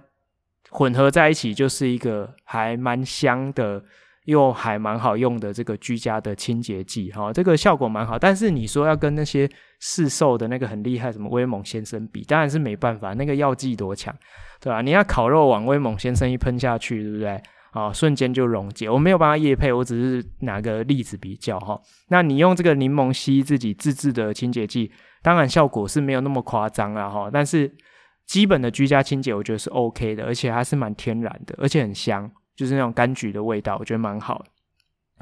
[0.70, 3.84] 混合在一起就是一个还蛮香的。
[4.24, 8.18] 又还蛮好用的这个居家的清洁剂，哈，这个效果蛮好。
[8.18, 9.48] 但是你说要跟那些
[9.80, 13.12] 市售的那个很厉害什么威猛先生比，当然是没办法。
[13.14, 14.14] 那个药剂多强，
[14.60, 14.80] 对吧？
[14.80, 17.40] 你要烤肉往威猛先生一喷下去，对不对？
[17.72, 18.88] 啊，瞬间就溶解。
[18.88, 21.78] 我没有办法液配，我只是拿个例子比较哈。
[22.08, 24.90] 那你用这个柠檬烯自己自制的清洁剂，
[25.22, 27.28] 当然效果是没有那么夸张了哈。
[27.32, 27.70] 但是
[28.26, 32.30] 基本的居家清洁，我觉得是 OK 的，而且还是蛮天然的，而且很香。
[32.56, 34.44] 就是那种柑橘的味道，我觉得蛮好。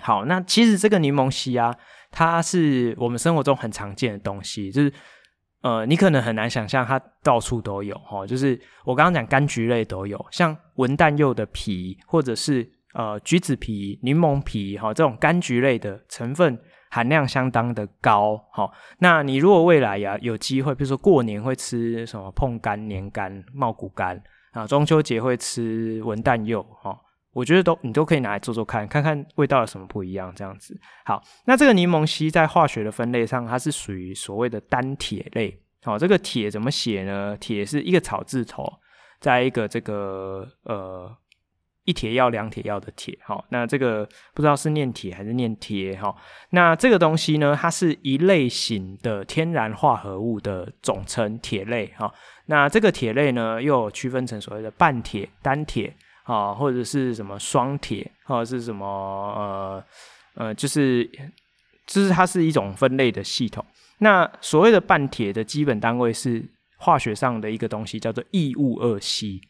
[0.01, 1.75] 好，那其实这个柠檬烯啊，
[2.11, 4.93] 它是我们生活中很常见的东西，就是
[5.61, 8.27] 呃，你可能很难想象它到处都有齁。
[8.27, 16.59] 就是我刚刚讲柑橘类都有，像文旦柚的皮，或者是呃橘子皮、柠檬皮哈，这种柑橘类的成分
[16.91, 18.37] 含量相当的高。
[18.51, 18.69] 哈，
[18.99, 24.19] 那你如果未来呀有机会，比如说过年会吃什么椪柑、年柑、茂谷柑
[24.53, 26.99] 啊，中秋节会吃文旦柚哈。
[27.33, 30.79] 我觉得都你都可以拿来做做看，看看味道有什么不一样，这样子。
[31.05, 35.59] 好，那这个柠檬烯在化学的分类上，它是属于所谓的单铁类。
[35.83, 37.35] 好，这个铁怎么写呢？
[37.41, 38.71] 铁是一个草字头，
[39.19, 41.11] 再一个这个呃
[41.85, 43.19] 一铁药两铁药的铁。
[43.23, 45.97] 好，那这个不知道是念铁还是念铁。
[45.97, 46.15] 哈，
[46.51, 51.87] 那这个东西呢，它是一类型的天然化合物的总称，铁类。
[51.97, 52.13] 哈，
[52.47, 55.97] 那这个铁类呢，又区分成所谓的半铁、单铁。
[56.25, 59.85] 啊，或者是什么双铁，或者是什么呃
[60.35, 61.05] 呃，就是
[61.87, 63.65] 就是它是一种分类的系统。
[63.99, 66.45] 那所谓的半铁的基本单位是
[66.79, 69.41] 化学上的一个东西，叫做异戊二烯。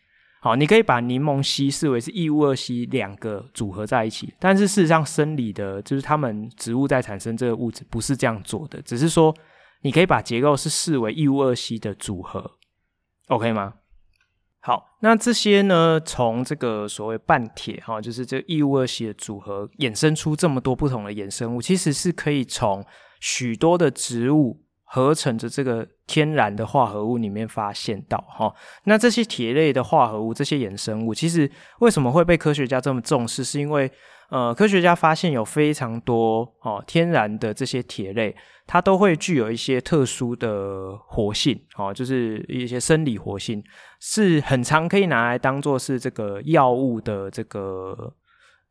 [0.41, 9.33] 好，你可以把柠檬烯视为是异戊二烯两个组合在一起，但是事实上生理的，就是它们植物在产生这个物质不是这样做的，只是说
[9.83, 12.59] 你可以把结构是视为异戊二烯的组合
[13.29, 13.75] ，OK 吗？
[14.65, 22.85] 好，那这些呢，从这个所谓半铁哈，就是这个异物二烯的组合衍生出这么多不同的衍生物，其实是可以从
[23.21, 28.55] 许多的植物合成的这个天然的化合物里面发现到哈。
[28.85, 31.51] 那这些铁类的化合物，这些衍生物，其实
[31.81, 33.43] 为什么会被科学家这么重视？
[33.43, 33.91] 是因为
[34.33, 38.35] 呃，科学家发现有非常多哦天然的这些铁类，
[38.66, 43.62] 它都会具有一些特殊的活性哦，就是一些生理活性，
[44.01, 48.14] 是很常可以拿来当做是这个药物的这个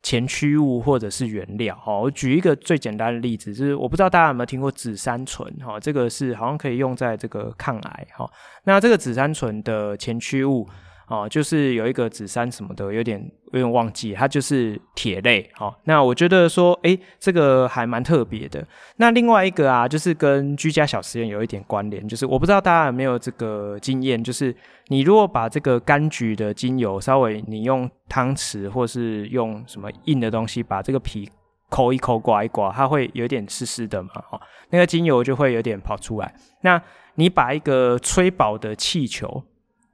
[0.02, 2.00] 前驱物或者是原料哦。
[2.00, 8.28] 我举一个最简单的例子，就是我不知道大家有没有听过紫杉醇哈，这个是好像可以用在这个抗癌哈。
[8.64, 10.68] 那这个紫杉醇的前驱物。
[11.12, 13.20] 哦，就是有一个紫杉什么的，有点
[13.52, 15.46] 有点忘记，它就是铁类。
[15.52, 18.66] 好、哦，那我觉得说，诶，这个还蛮特别的。
[18.96, 24.56] 那另外一个啊，就是跟居家小实验有一点关联，就是我不知道大家有没有这个经验，就是
[24.86, 31.30] 你如果把这个柑橘的精油稍微你用汤匙或是用什么硬的东西把这个皮
[31.68, 34.40] 抠一抠、刮一刮，它会有点湿湿的嘛，哦，
[34.70, 36.34] 那个精油就会有点跑出来。
[36.62, 36.82] 那
[37.16, 39.44] 你把一个吹饱的气球。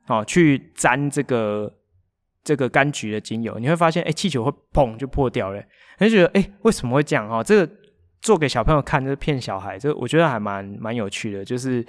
[0.09, 1.73] 哦，去沾这个
[2.43, 5.63] 这个柑橘的精油，你会发现，哎，气球会砰就破掉了。
[5.99, 7.29] 你就觉得，哎，为什么会这样？
[7.29, 7.73] 哈，这个
[8.21, 11.45] 做给小朋友看，就是骗小孩，这我觉得还蛮蛮有趣的。
[11.45, 11.85] 就是，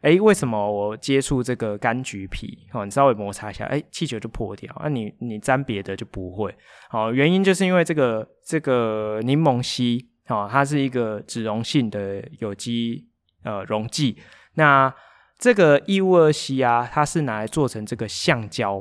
[0.00, 4.74] 哎，为什么我接触这个柑橘皮，哦，你稍微摩擦一下，哎，气球就破掉。
[4.82, 6.54] 那、你你沾别的就不会。
[6.90, 13.06] 哦，原因就是因为这个这个柠檬烯，哦，它是一个脂溶性的有机
[13.44, 14.16] 呃溶剂。
[14.54, 14.92] 那
[15.40, 18.80] 这个异戊二烯啊，它是拿来做成这个橡胶，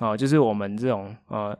[0.00, 1.56] 哦，就是我们这种呃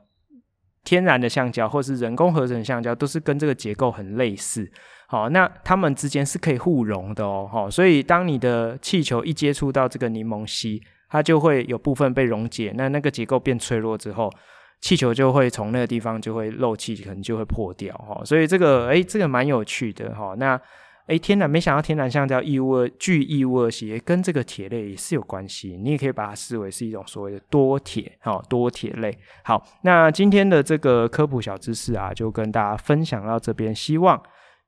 [0.83, 4.69] 天然的橡胶或是人工合成橡胶，都是跟这个结构很类似。
[5.07, 7.49] 好，那它们之间是可以互溶的哦。
[7.49, 12.73] 好，所以当你的气球一接触到这个柠檬烯，它就会有部分被溶解。
[12.75, 14.29] 那那个结构变脆弱之后，
[14.81, 17.95] 气球就会从那个地方就会漏气，可能就会破掉。
[17.97, 20.33] 哈，所以这个诶，这个蛮有趣的哈。
[20.37, 20.59] 那
[21.11, 25.75] 诶，天然没想到天然橡胶异物聚异物二烯跟这个铁类也是有关系。
[25.75, 29.17] 你也可以把它视为是一种所谓的多铁，哈，多铁类。
[29.43, 34.21] 好，那今天的这个科普小知识啊，就跟大家分享到这边，希望。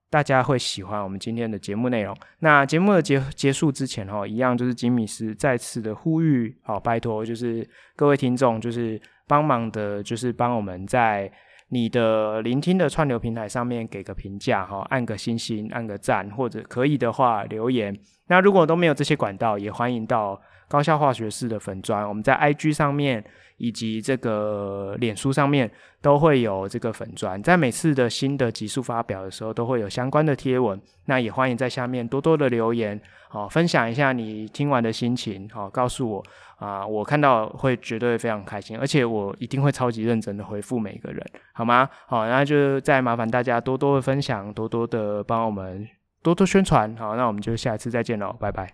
[0.10, 2.16] 大家会喜欢我们今天的节目内容。
[2.38, 11.32] 那节目的结结束之前哈，一样就是吉米斯再次的呼吁，好，拜托就是各位听众，就是帮忙的，就是帮我们在
[11.74, 17.97] 你的聆听的串流平台上面给个评价哈，按个星星，按个赞，或者可以的话留言。
[18.28, 23.24] 那如果都没有这些管道，也欢迎到高效化学式的粉砖，我们在 IG 上面。
[23.57, 25.69] 以及这个脸书上面
[26.01, 30.78] 都会有这个粉砖，在每次的新的集数发表的时候，都会有相关的贴文。
[31.05, 32.99] 那也欢迎在下面多多的留言，
[33.30, 36.26] 好，分享一下你听完的心情，好，告诉我
[36.64, 41.89] 啊，我看到会绝对非常开心，而且我一定会超级认真的回复每个人，好吗？
[42.07, 45.86] 好，那就再麻烦大家多多的分享，多多的帮我们
[46.22, 48.72] 多多宣传，好，那我们就下一次再见喽，拜拜。